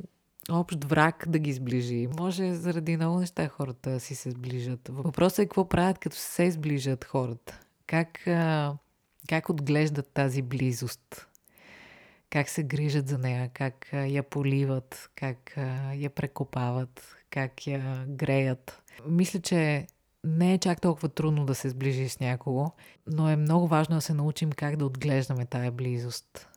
общ 0.51 0.85
враг 0.85 1.25
да 1.29 1.39
ги 1.39 1.53
сближи. 1.53 2.09
Може 2.19 2.55
заради 2.55 2.97
много 2.97 3.19
неща 3.19 3.49
хората 3.49 4.01
си 4.01 4.15
се 4.15 4.31
сближат. 4.31 4.89
Въпросът 4.93 5.39
е 5.39 5.47
какво 5.47 5.69
правят, 5.69 5.99
като 5.99 6.17
се 6.17 6.51
сближат 6.51 7.05
хората. 7.05 7.61
Как, 7.87 8.27
а, 8.27 8.75
как 9.29 9.49
отглеждат 9.49 10.09
тази 10.15 10.43
близост? 10.43 11.27
Как 12.31 12.49
се 12.49 12.63
грижат 12.63 13.09
за 13.09 13.19
нея? 13.19 13.51
Как 13.55 13.87
а, 13.93 13.97
я 13.97 14.23
поливат? 14.23 15.11
Как 15.15 15.53
а, 15.57 15.93
я 15.95 16.11
прекопават? 16.11 17.17
Как 17.31 17.67
я 17.67 18.05
греят? 18.09 18.83
Мисля, 19.07 19.41
че 19.41 19.87
не 20.25 20.55
е 20.55 20.59
чак 20.59 20.81
толкова 20.81 21.09
трудно 21.09 21.47
да 21.47 21.55
се 21.55 21.69
сближи 21.69 22.09
с 22.09 22.21
някого, 22.21 22.71
но 23.07 23.31
е 23.31 23.37
много 23.37 23.67
важно 23.67 23.95
да 23.95 24.01
се 24.01 24.15
научим 24.15 24.53
как 24.53 24.77
да 24.77 24.87
отглеждаме 24.87 25.45
тая 25.45 25.73
близост. 25.73 26.49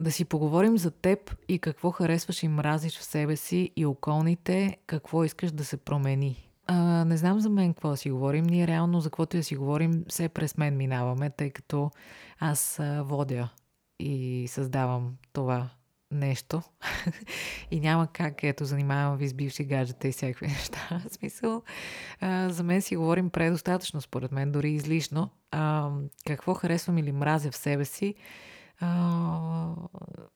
Да 0.00 0.12
си 0.12 0.24
поговорим 0.24 0.78
за 0.78 0.90
теб 0.90 1.36
и 1.48 1.58
какво 1.58 1.90
харесваш 1.90 2.42
и 2.42 2.48
мразиш 2.48 2.98
в 2.98 3.04
себе 3.04 3.36
си 3.36 3.70
и 3.76 3.86
околните, 3.86 4.76
какво 4.86 5.24
искаш 5.24 5.52
да 5.52 5.64
се 5.64 5.76
промени. 5.76 6.50
А, 6.66 7.04
не 7.04 7.16
знам 7.16 7.40
за 7.40 7.50
мен 7.50 7.74
какво 7.74 7.88
да 7.88 7.96
си 7.96 8.10
говорим. 8.10 8.44
Ние 8.44 8.66
реално 8.66 9.00
за 9.00 9.10
каквото 9.10 9.36
да 9.36 9.42
си 9.42 9.56
говорим, 9.56 10.04
все 10.08 10.28
през 10.28 10.56
мен 10.56 10.76
минаваме, 10.76 11.30
тъй 11.30 11.50
като 11.50 11.90
аз 12.38 12.80
водя 13.00 13.48
и 14.00 14.46
създавам 14.48 15.16
това 15.32 15.70
нещо. 16.10 16.62
и 17.70 17.80
няма 17.80 18.06
как, 18.12 18.42
ето, 18.42 18.64
занимавам 18.64 19.16
ви 19.16 19.28
с 19.28 19.34
бивши 19.34 19.64
гаджета 19.64 20.08
и 20.08 20.12
всякакви 20.12 20.46
неща. 20.46 21.02
В 21.08 21.14
смисъл, 21.14 21.62
а, 22.20 22.48
за 22.48 22.62
мен 22.62 22.82
си 22.82 22.96
говорим 22.96 23.30
предостатъчно, 23.30 24.00
според 24.00 24.32
мен, 24.32 24.52
дори 24.52 24.70
излишно. 24.70 25.30
А, 25.50 25.90
какво 26.26 26.54
харесвам 26.54 26.98
или 26.98 27.12
мразя 27.12 27.50
в 27.50 27.56
себе 27.56 27.84
си, 27.84 28.14
а, 28.80 29.74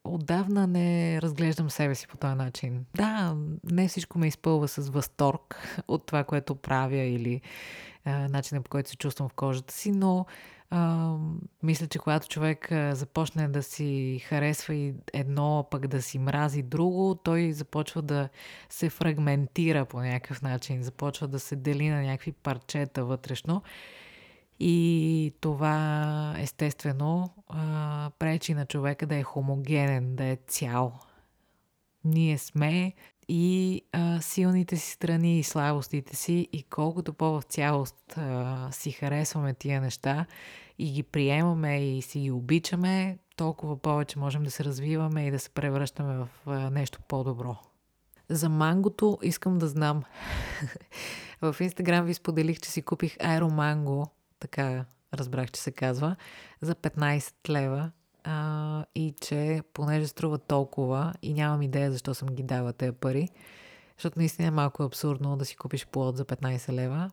отдавна 0.05 0.67
не 0.67 1.23
разглеждам 1.23 1.71
себе 1.71 1.95
си 1.95 2.09
по 2.09 2.17
този 2.17 2.35
начин. 2.35 2.85
Да, 2.97 3.37
не 3.65 3.89
всичко 3.89 4.19
ме 4.19 4.27
изпълва 4.27 4.69
с 4.69 4.89
възторг 4.89 5.79
от 5.89 6.07
това, 6.07 6.25
което 6.25 6.55
правя 6.55 6.97
или 6.97 7.41
а, 8.05 8.29
начина 8.29 8.63
по 8.63 8.71
който 8.71 8.91
се 8.91 8.97
чувствам 8.97 9.29
в 9.29 9.33
кожата 9.35 9.75
си, 9.75 9.93
но 9.93 10.27
Мисля, 11.63 11.87
че 11.87 11.99
когато 11.99 12.29
човек 12.29 12.69
започне 12.93 13.49
да 13.49 13.63
си 13.63 14.23
харесва 14.29 14.75
и 14.75 14.95
едно, 15.13 15.67
пък 15.71 15.87
да 15.87 16.03
си 16.03 16.19
мрази 16.19 16.63
друго, 16.63 17.15
той 17.15 17.53
започва 17.53 18.03
да 18.03 18.29
се 18.69 18.91
фрагментира 18.91 19.85
по 19.85 20.01
някакъв 20.01 20.43
начин, 20.43 20.83
започва 20.83 21.29
да 21.29 21.41
се 21.41 21.57
дели 21.57 21.89
на 21.89 22.03
някакви 22.03 22.33
парчета 22.33 23.05
вътрешно. 23.05 23.63
И 24.61 25.35
това 25.41 26.35
естествено 26.39 27.31
а, 27.49 28.11
пречи 28.19 28.55
на 28.55 28.67
човека 28.67 29.07
да 29.07 29.17
е 29.17 29.23
хомогенен, 29.23 30.17
да 30.17 30.25
е 30.25 30.39
цял. 30.47 30.99
Ние 32.05 32.39
сме 32.39 32.93
и 33.29 33.83
а, 33.93 34.21
силните 34.21 34.77
си 34.77 34.91
страни 34.91 35.39
и 35.39 35.43
слабостите 35.43 36.17
си 36.17 36.49
и 36.53 36.63
колкото 36.63 37.15
по-в 37.15 37.43
цялост 37.43 38.15
а, 38.17 38.69
си 38.73 38.93
харесваме 38.93 39.55
тия 39.55 39.81
неща 39.81 40.27
и 40.79 40.93
ги 40.93 41.03
приемаме 41.03 41.97
и 41.97 42.03
си 42.03 42.21
ги 42.21 42.31
обичаме, 42.31 43.19
толкова 43.37 43.77
повече 43.77 44.19
можем 44.19 44.43
да 44.43 44.51
се 44.51 44.65
развиваме 44.65 45.27
и 45.27 45.31
да 45.31 45.39
се 45.39 45.51
превръщаме 45.51 46.15
в 46.17 46.29
нещо 46.71 46.99
по-добро. 47.09 47.57
За 48.29 48.49
мангото 48.49 49.19
искам 49.23 49.59
да 49.59 49.69
знам. 49.69 50.03
в 51.41 51.57
Инстаграм 51.61 52.05
ви 52.05 52.15
споделих, 52.15 52.61
че 52.61 52.71
си 52.71 52.83
купих 52.83 53.17
аероманго, 53.21 54.07
така 54.41 54.85
разбрах, 55.15 55.51
че 55.51 55.61
се 55.61 55.73
казва, 55.73 56.17
за 56.61 56.75
15 56.75 57.49
лева 57.49 57.91
а, 58.25 58.85
и 58.95 59.15
че 59.21 59.63
понеже 59.73 60.07
струва 60.07 60.39
толкова 60.39 61.15
и 61.23 61.35
нямам 61.35 61.63
идея 61.63 61.93
защо 61.93 62.15
съм 62.15 62.29
ги 62.29 62.43
дала 62.43 62.73
тези 62.73 62.93
пари, 62.93 63.29
защото 63.97 64.19
наистина 64.19 64.49
е 64.49 64.51
малко 64.51 64.83
абсурдно 64.83 65.37
да 65.37 65.45
си 65.45 65.57
купиш 65.57 65.87
плод 65.87 66.17
за 66.17 66.25
15 66.25 66.73
лева. 66.73 67.11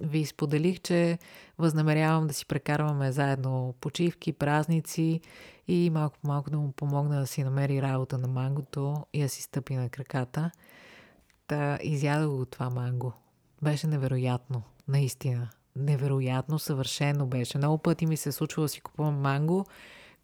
Ви 0.00 0.26
споделих, 0.26 0.80
че 0.80 1.18
възнамерявам 1.58 2.26
да 2.26 2.34
си 2.34 2.46
прекарваме 2.46 3.12
заедно 3.12 3.74
почивки, 3.80 4.32
празници 4.32 5.20
и 5.68 5.90
малко 5.90 6.18
по 6.22 6.28
малко 6.28 6.50
да 6.50 6.58
му 6.58 6.72
помогна 6.72 7.20
да 7.20 7.26
си 7.26 7.44
намери 7.44 7.82
работа 7.82 8.18
на 8.18 8.28
мангото 8.28 9.06
и 9.12 9.22
да 9.22 9.28
си 9.28 9.42
стъпи 9.42 9.74
на 9.74 9.88
краката. 9.88 10.50
Та 11.46 11.78
изядох 11.82 12.36
го 12.36 12.44
това 12.44 12.70
манго. 12.70 13.12
Беше 13.62 13.86
невероятно, 13.86 14.62
наистина. 14.88 15.48
Невероятно, 15.76 16.58
съвършено 16.58 17.26
беше. 17.26 17.58
Много 17.58 17.78
пъти 17.78 18.06
ми 18.06 18.16
се 18.16 18.28
е 18.28 18.32
случвало 18.32 18.64
да 18.64 18.68
си 18.68 18.80
купувам 18.80 19.20
манго 19.20 19.66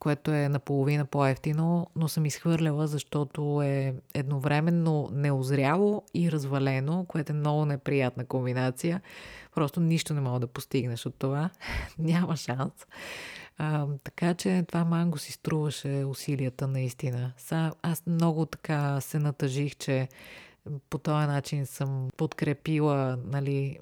което 0.00 0.30
е 0.30 0.48
наполовина 0.48 1.04
по-ефтино, 1.04 1.86
но 1.96 2.08
съм 2.08 2.26
изхвърляла, 2.26 2.86
защото 2.86 3.62
е 3.62 3.94
едновременно 4.14 5.08
неозряло 5.12 6.02
и 6.14 6.32
развалено, 6.32 7.04
което 7.08 7.32
е 7.32 7.34
много 7.34 7.64
неприятна 7.64 8.24
комбинация. 8.26 9.00
Просто 9.54 9.80
нищо 9.80 10.14
не 10.14 10.20
мога 10.20 10.40
да 10.40 10.46
постигнеш 10.46 11.06
от 11.06 11.14
това. 11.18 11.50
Няма 11.98 12.36
шанс. 12.36 12.86
А, 13.58 13.86
така 14.04 14.34
че 14.34 14.64
това 14.68 14.84
манго 14.84 15.18
си 15.18 15.32
струваше 15.32 16.04
усилията 16.08 16.66
наистина. 16.66 17.32
Са, 17.36 17.72
аз 17.82 18.06
много 18.06 18.46
така 18.46 19.00
се 19.00 19.18
натъжих, 19.18 19.76
че 19.76 20.08
по 20.90 20.98
този 20.98 21.26
начин 21.26 21.66
съм 21.66 22.08
подкрепила 22.16 23.18
нали, 23.24 23.78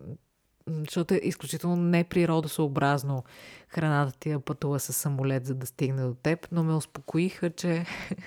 защото 0.69 1.15
е 1.15 1.21
изключително 1.23 1.77
неприродосъобразно 1.77 3.25
храната 3.69 4.19
ти 4.19 4.31
да 4.31 4.41
пътува 4.41 4.81
с 4.81 4.93
самолет, 4.93 5.47
за 5.47 5.55
да 5.55 5.67
стигне 5.67 6.03
до 6.03 6.15
теб, 6.15 6.49
но 6.53 6.65
ме 6.65 6.75
успокоиха, 6.75 7.51
че 7.51 7.85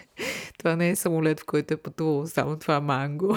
това 0.57 0.75
не 0.75 0.89
е 0.89 0.95
самолет, 0.95 1.39
в 1.39 1.45
който 1.45 1.73
е 1.73 1.77
пътувал 1.77 2.27
само 2.27 2.59
това 2.59 2.81
манго. 2.81 3.35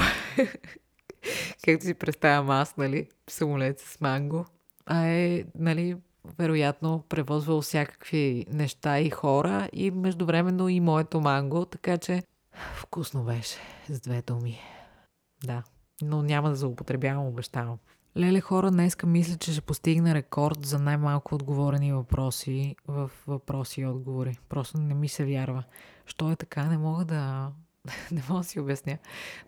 Както 1.64 1.84
си 1.84 1.94
представям 1.94 2.50
аз, 2.50 2.76
нали, 2.76 3.08
самолет 3.30 3.80
с 3.80 4.00
манго. 4.00 4.46
А 4.86 5.06
е, 5.06 5.44
нали, 5.54 5.96
вероятно 6.38 7.04
превозвал 7.08 7.60
всякакви 7.60 8.46
неща 8.52 9.00
и 9.00 9.10
хора 9.10 9.68
и 9.72 9.90
междувременно 9.90 10.68
и 10.68 10.80
моето 10.80 11.20
манго, 11.20 11.64
така 11.64 11.98
че 11.98 12.22
вкусно 12.74 13.24
беше 13.24 13.58
с 13.88 14.00
две 14.00 14.22
думи. 14.22 14.60
Да, 15.44 15.62
но 16.02 16.22
няма 16.22 16.48
да 16.50 16.56
злоупотребявам, 16.56 17.26
обещавам. 17.26 17.78
Леле 18.16 18.40
хора, 18.40 18.70
днеска 18.70 19.06
мисля, 19.06 19.36
че 19.36 19.52
ще 19.52 19.60
постигна 19.60 20.14
рекорд 20.14 20.66
за 20.66 20.78
най-малко 20.78 21.34
отговорени 21.34 21.92
въпроси 21.92 22.76
в 22.88 23.10
въпроси 23.26 23.80
и 23.80 23.86
отговори. 23.86 24.38
Просто 24.48 24.78
не 24.78 24.94
ми 24.94 25.08
се 25.08 25.24
вярва. 25.24 25.64
Що 26.06 26.30
е 26.30 26.36
така, 26.36 26.64
не 26.64 26.78
мога 26.78 27.04
да... 27.04 27.52
не 28.12 28.22
мога 28.28 28.40
да 28.40 28.44
си 28.44 28.60
обясня. 28.60 28.98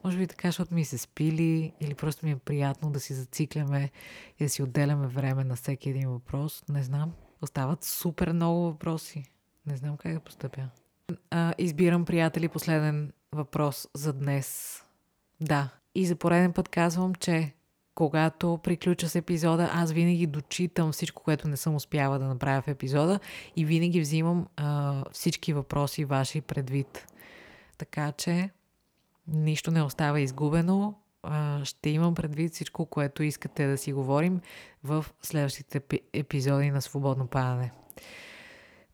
Може 0.05 0.18
би 0.18 0.26
така, 0.26 0.48
защото 0.48 0.74
ми 0.74 0.85
се 0.85 0.98
спили 0.98 1.72
или 1.81 1.94
просто 1.94 2.26
ми 2.26 2.33
е 2.33 2.37
приятно 2.37 2.90
да 2.90 3.00
си 3.00 3.14
зацикляме 3.14 3.90
и 4.38 4.44
да 4.44 4.50
си 4.50 4.62
отделяме 4.62 5.07
време 5.07 5.44
на 5.44 5.57
всеки 5.57 5.90
един 5.90 6.09
въпрос. 6.09 6.64
Не 6.68 6.83
знам. 6.83 7.12
Остават 7.42 7.85
супер 7.85 8.33
много 8.33 8.61
въпроси. 8.61 9.24
Не 9.66 9.76
знам 9.76 9.96
как 9.96 10.12
да 10.12 10.20
постъпя. 10.20 10.68
А, 11.31 11.55
избирам, 11.59 12.05
приятели, 12.05 12.48
последен 12.48 13.12
въпрос 13.33 13.88
за 13.94 14.12
днес. 14.12 14.83
Да. 15.40 15.68
И 15.94 16.07
за 16.07 16.16
пореден 16.16 16.52
път 16.52 16.68
казвам, 16.68 17.14
че 17.14 17.52
когато 17.96 18.59
приключа 18.62 19.09
с 19.09 19.14
епизода, 19.14 19.70
аз 19.72 19.92
винаги 19.92 20.26
дочитам 20.26 20.92
всичко, 20.92 21.22
което 21.22 21.48
не 21.48 21.56
съм 21.56 21.74
успяла 21.74 22.18
да 22.18 22.24
направя 22.24 22.62
в 22.62 22.68
епизода 22.68 23.20
и 23.56 23.64
винаги 23.64 24.00
взимам 24.00 24.46
а, 24.56 25.04
всички 25.12 25.52
въпроси 25.52 26.04
ваши 26.04 26.40
предвид. 26.40 27.06
Така 27.78 28.12
че 28.12 28.50
нищо 29.28 29.70
не 29.70 29.82
остава 29.82 30.20
изгубено. 30.20 30.94
А, 31.22 31.64
ще 31.64 31.90
имам 31.90 32.14
предвид 32.14 32.52
всичко, 32.52 32.87
което 32.87 33.22
искате 33.22 33.66
да 33.66 33.78
си 33.78 33.92
говорим 33.92 34.40
в 34.85 35.06
следващите 35.22 35.80
епизоди 36.12 36.70
на 36.70 36.82
Свободно 36.82 37.26
падане. 37.26 37.72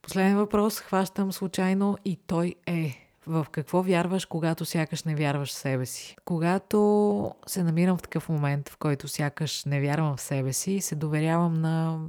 Последен 0.03 0.37
въпрос 0.37 0.81
хващам 0.81 1.33
случайно 1.33 1.99
и 2.05 2.17
той 2.17 2.55
е 2.67 3.12
в 3.27 3.47
какво 3.51 3.83
вярваш, 3.83 4.25
когато 4.25 4.65
сякаш 4.65 5.05
не 5.05 5.15
вярваш 5.15 5.49
в 5.49 5.55
себе 5.55 5.87
си. 5.87 6.17
Когато 6.25 7.35
се 7.47 7.63
намирам 7.63 7.99
в 7.99 8.03
такъв 8.03 8.29
момент, 8.29 8.69
в 8.69 8.77
който 8.77 9.09
сякаш 9.09 9.65
не 9.65 9.81
вярвам 9.81 10.17
в 10.17 10.21
себе 10.21 10.53
си, 10.53 10.81
се 10.81 10.95
доверявам 10.95 11.61
на 11.61 12.01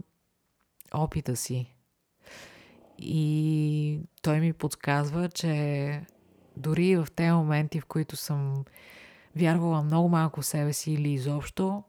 опита 0.94 1.36
си. 1.36 1.76
И 2.98 4.00
той 4.22 4.40
ми 4.40 4.54
подсказва, 4.54 5.30
че 5.30 6.02
дори 6.58 6.96
в 6.96 7.08
тези 7.16 7.32
моменти, 7.32 7.80
в 7.80 7.86
които 7.86 8.16
съм 8.16 8.66
вярвала 9.36 9.84
много 9.84 10.10
малко 10.10 10.42
в 10.42 10.46
себе 10.46 10.74
си 10.74 10.92
или 10.92 11.10
изобщо, 11.12 11.84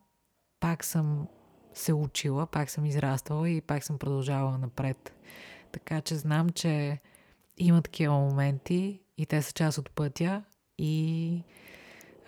пак 0.60 0.84
съм 0.84 1.28
се 1.74 1.92
учила, 1.92 2.46
пак 2.46 2.70
съм 2.70 2.86
израствала 2.86 3.50
и 3.50 3.60
пак 3.60 3.84
съм 3.84 3.98
продължавала 3.98 4.58
напред. 4.58 5.14
Така 5.72 6.00
че 6.00 6.14
знам, 6.14 6.50
че 6.50 7.00
има 7.58 7.82
такива 7.82 8.14
моменти 8.14 9.00
и 9.18 9.26
те 9.26 9.42
са 9.42 9.52
част 9.52 9.78
от 9.78 9.90
пътя 9.90 10.44
и 10.78 11.42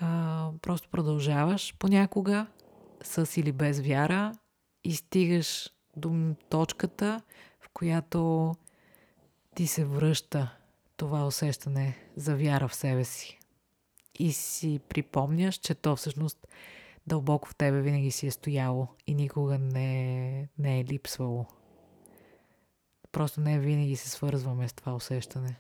а, 0.01 0.51
просто 0.63 0.89
продължаваш 0.89 1.75
понякога 1.79 2.47
с 3.03 3.37
или 3.37 3.53
без 3.53 3.81
вяра 3.81 4.33
и 4.85 4.95
стигаш 4.95 5.71
до 5.97 6.35
точката, 6.49 7.21
в 7.61 7.69
която 7.69 8.55
ти 9.55 9.67
се 9.67 9.85
връща 9.85 10.57
това 10.97 11.27
усещане 11.27 11.97
за 12.17 12.37
вяра 12.37 12.69
в 12.69 12.75
себе 12.75 13.05
си. 13.05 13.39
И 14.19 14.33
си 14.33 14.81
припомняш, 14.89 15.55
че 15.55 15.75
то 15.75 15.97
всъщност 15.97 16.47
дълбоко 17.07 17.49
в 17.49 17.55
тебе 17.55 17.81
винаги 17.81 18.11
си 18.11 18.27
е 18.27 18.31
стояло 18.31 18.89
и 19.07 19.15
никога 19.15 19.59
не, 19.59 20.49
не 20.59 20.81
е 20.81 20.85
липсвало. 20.85 21.47
Просто 23.13 23.41
не 23.41 23.59
винаги 23.59 23.97
се 23.97 24.11
свързваме 24.11 24.69
с 24.69 24.73
това 24.73 24.95
усещане. 24.95 25.57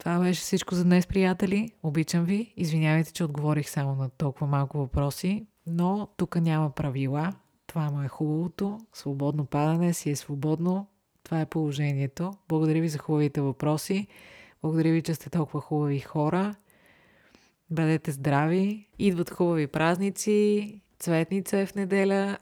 Това 0.00 0.18
беше 0.18 0.40
всичко 0.40 0.74
за 0.74 0.84
днес, 0.84 1.06
приятели. 1.06 1.72
Обичам 1.82 2.24
ви. 2.24 2.54
Извинявайте, 2.56 3.12
че 3.12 3.24
отговорих 3.24 3.70
само 3.70 3.94
на 3.94 4.10
толкова 4.10 4.46
малко 4.46 4.78
въпроси, 4.78 5.46
но 5.66 6.08
тук 6.16 6.36
няма 6.36 6.70
правила. 6.70 7.32
Това 7.66 7.90
му 7.90 8.02
е 8.02 8.08
хубавото. 8.08 8.78
Свободно 8.92 9.46
падане 9.46 9.92
си 9.92 10.10
е 10.10 10.16
свободно. 10.16 10.86
Това 11.24 11.40
е 11.40 11.46
положението. 11.46 12.32
Благодаря 12.48 12.80
ви 12.80 12.88
за 12.88 12.98
хубавите 12.98 13.40
въпроси. 13.40 14.06
Благодаря 14.62 14.92
ви, 14.92 15.02
че 15.02 15.14
сте 15.14 15.30
толкова 15.30 15.60
хубави 15.60 16.00
хора. 16.00 16.54
Бъдете 17.70 18.10
здрави. 18.10 18.86
Идват 18.98 19.30
хубави 19.30 19.66
празници. 19.66 20.80
Цветница 20.98 21.58
е 21.58 21.66
в 21.66 21.74
неделя. 21.74 22.38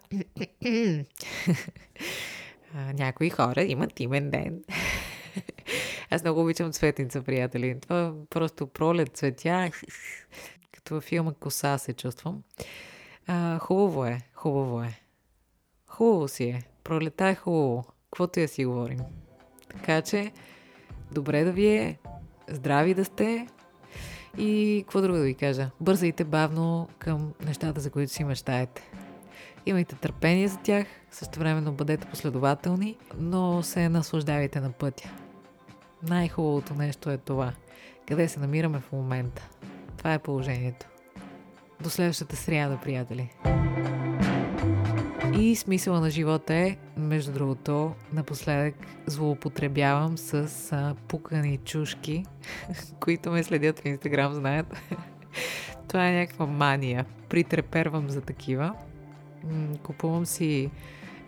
Някои 2.95 3.31
хора 3.31 3.63
имат 3.63 4.01
имен 4.01 4.31
ден. 4.31 4.63
Аз 6.11 6.23
много 6.23 6.43
обичам 6.43 6.73
цветница, 6.73 7.23
приятели. 7.23 7.81
Това 7.81 8.07
е 8.07 8.27
просто 8.31 8.67
пролет, 8.67 9.17
цветя. 9.17 9.71
Като 10.73 10.95
във 10.95 11.05
филма 11.05 11.33
Коса 11.33 11.79
се 11.79 11.93
чувствам. 11.93 12.43
А, 13.27 13.59
хубаво 13.59 14.05
е, 14.05 14.21
хубаво 14.35 14.83
е. 14.83 15.01
Хубаво 15.87 16.29
си 16.29 16.45
е. 16.45 16.63
Пролета 16.85 17.27
е 17.27 17.35
хубаво. 17.35 17.85
Каквото 18.11 18.41
я 18.41 18.49
си 18.49 18.65
говорим. 18.65 18.99
Така 19.69 20.03
че, 20.03 20.33
добре 21.13 21.45
да 21.45 21.53
ви 21.53 21.67
е, 21.67 21.99
здрави 22.49 22.95
да 22.95 23.05
сте 23.05 23.47
и 24.39 24.83
какво 24.85 25.01
друго 25.01 25.19
да 25.19 25.25
ви 25.25 25.35
кажа? 25.35 25.71
Бързайте 25.81 26.25
бавно 26.25 26.89
към 26.99 27.33
нещата, 27.47 27.81
за 27.81 27.91
които 27.91 28.13
си 28.13 28.25
мечтаете. 28.25 28.91
Имайте 29.67 29.97
търпение 29.97 30.49
за 30.49 30.59
тях, 30.59 30.87
също 31.11 31.39
времено 31.39 31.73
бъдете 31.73 32.07
последователни, 32.07 32.97
но 33.19 33.63
се 33.63 33.89
наслаждавайте 33.89 34.61
на 34.61 34.73
пътя. 34.73 35.11
Най-хубавото 36.03 36.75
нещо 36.75 37.11
е 37.11 37.19
това. 37.19 37.53
Къде 38.09 38.29
се 38.29 38.41
намираме 38.41 38.81
в 38.81 38.93
момента? 38.93 39.49
Това 39.97 40.15
е 40.15 40.19
положението. 40.19 40.87
До 41.81 41.91
следващата 41.91 42.37
сряда, 42.37 42.79
приятели. 42.83 43.31
И 45.39 45.57
смисъла 45.57 46.01
на 46.01 46.11
живота 46.11 46.55
е, 46.55 46.77
между 46.97 47.33
другото, 47.33 47.95
напоследък 48.13 48.75
злоупотребявам 49.07 50.19
с 50.19 50.33
а, 50.73 50.95
пукани 51.09 51.57
чушки, 51.57 52.25
които 53.01 53.31
ме 53.31 53.43
следят 53.43 53.79
в 53.79 53.85
Инстаграм, 53.85 54.35
знаят. 54.35 54.77
Това 55.89 56.09
е 56.09 56.13
някаква 56.13 56.47
мания. 56.47 57.07
Притрепервам 57.29 58.11
за 58.11 58.21
такива. 58.21 58.75
Купувам 59.83 60.27
си 60.27 60.71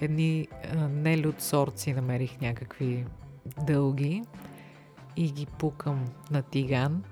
едни 0.00 0.48
нелюд 0.90 1.40
сорци, 1.40 1.92
намерих 1.92 2.40
някакви 2.40 3.04
дълги 3.66 4.22
и 5.20 5.30
ги 5.30 5.46
пукам 5.46 6.04
на 6.30 6.42
тиган. 6.42 7.04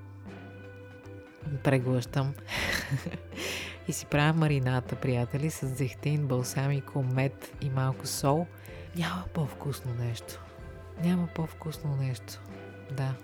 Преглъщам. 1.64 2.34
и 3.88 3.92
си 3.92 4.06
правя 4.06 4.32
марината, 4.32 4.96
приятели, 4.96 5.50
с 5.50 5.66
зехтин, 5.66 6.26
балсамико, 6.26 7.02
мед 7.02 7.56
и 7.60 7.70
малко 7.70 8.06
сол. 8.06 8.46
Няма 8.96 9.24
по-вкусно 9.34 9.94
нещо. 9.94 10.40
Няма 11.04 11.28
по-вкусно 11.34 11.96
нещо. 11.96 12.40
Да. 12.96 13.14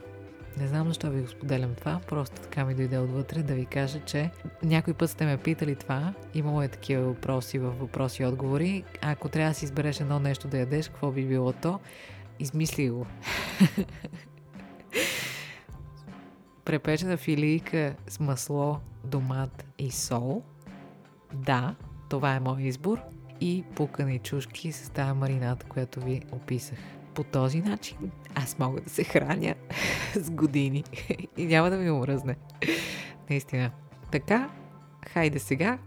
Не 0.56 0.66
знам 0.66 0.88
защо 0.88 1.10
ви 1.10 1.20
го 1.20 1.28
споделям 1.28 1.74
това, 1.74 2.00
просто 2.08 2.40
така 2.40 2.64
ми 2.64 2.74
дойде 2.74 2.98
отвътре 2.98 3.42
да 3.42 3.54
ви 3.54 3.66
кажа, 3.66 4.00
че 4.00 4.30
някой 4.62 4.94
път 4.94 5.10
сте 5.10 5.26
ме 5.26 5.36
питали 5.36 5.76
това, 5.76 6.14
имало 6.34 6.62
е 6.62 6.68
такива 6.68 7.02
въпроси 7.02 7.58
в 7.58 7.70
въпроси 7.70 8.22
и 8.22 8.26
отговори. 8.26 8.84
Ако 9.02 9.28
трябва 9.28 9.50
да 9.50 9.54
си 9.54 9.64
избереш 9.64 10.00
едно 10.00 10.18
нещо 10.18 10.48
да 10.48 10.58
ядеш, 10.58 10.88
какво 10.88 11.10
би 11.10 11.26
било 11.26 11.52
то? 11.52 11.80
Измисли 12.38 12.90
го. 12.90 13.06
Препечена 16.64 17.16
филийка 17.16 17.94
с 18.08 18.20
масло, 18.20 18.78
домат 19.04 19.64
и 19.78 19.90
сол. 19.90 20.42
Да, 21.34 21.74
това 22.08 22.34
е 22.34 22.40
мой 22.40 22.62
избор. 22.62 22.98
И 23.40 23.64
пукани 23.76 24.18
чушки 24.18 24.72
с 24.72 24.90
тази 24.90 25.12
марината, 25.12 25.66
която 25.66 26.00
ви 26.00 26.22
описах. 26.32 26.78
По 27.14 27.24
този 27.24 27.60
начин 27.60 27.96
аз 28.34 28.58
мога 28.58 28.80
да 28.80 28.90
се 28.90 29.04
храня 29.04 29.54
с 30.14 30.30
години 30.30 30.84
и 31.36 31.46
няма 31.46 31.70
да 31.70 31.76
ми 31.76 31.90
умръзне. 31.90 32.36
Наистина. 33.30 33.70
Така, 34.10 34.50
хайде 35.08 35.38
сега 35.38 35.78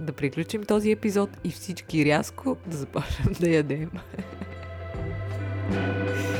да 0.00 0.12
приключим 0.12 0.64
този 0.64 0.90
епизод 0.90 1.30
и 1.44 1.50
всички 1.50 2.04
рязко 2.04 2.56
да 2.66 2.76
започнем 2.76 3.34
да 3.40 3.50
ядем. 3.50 3.90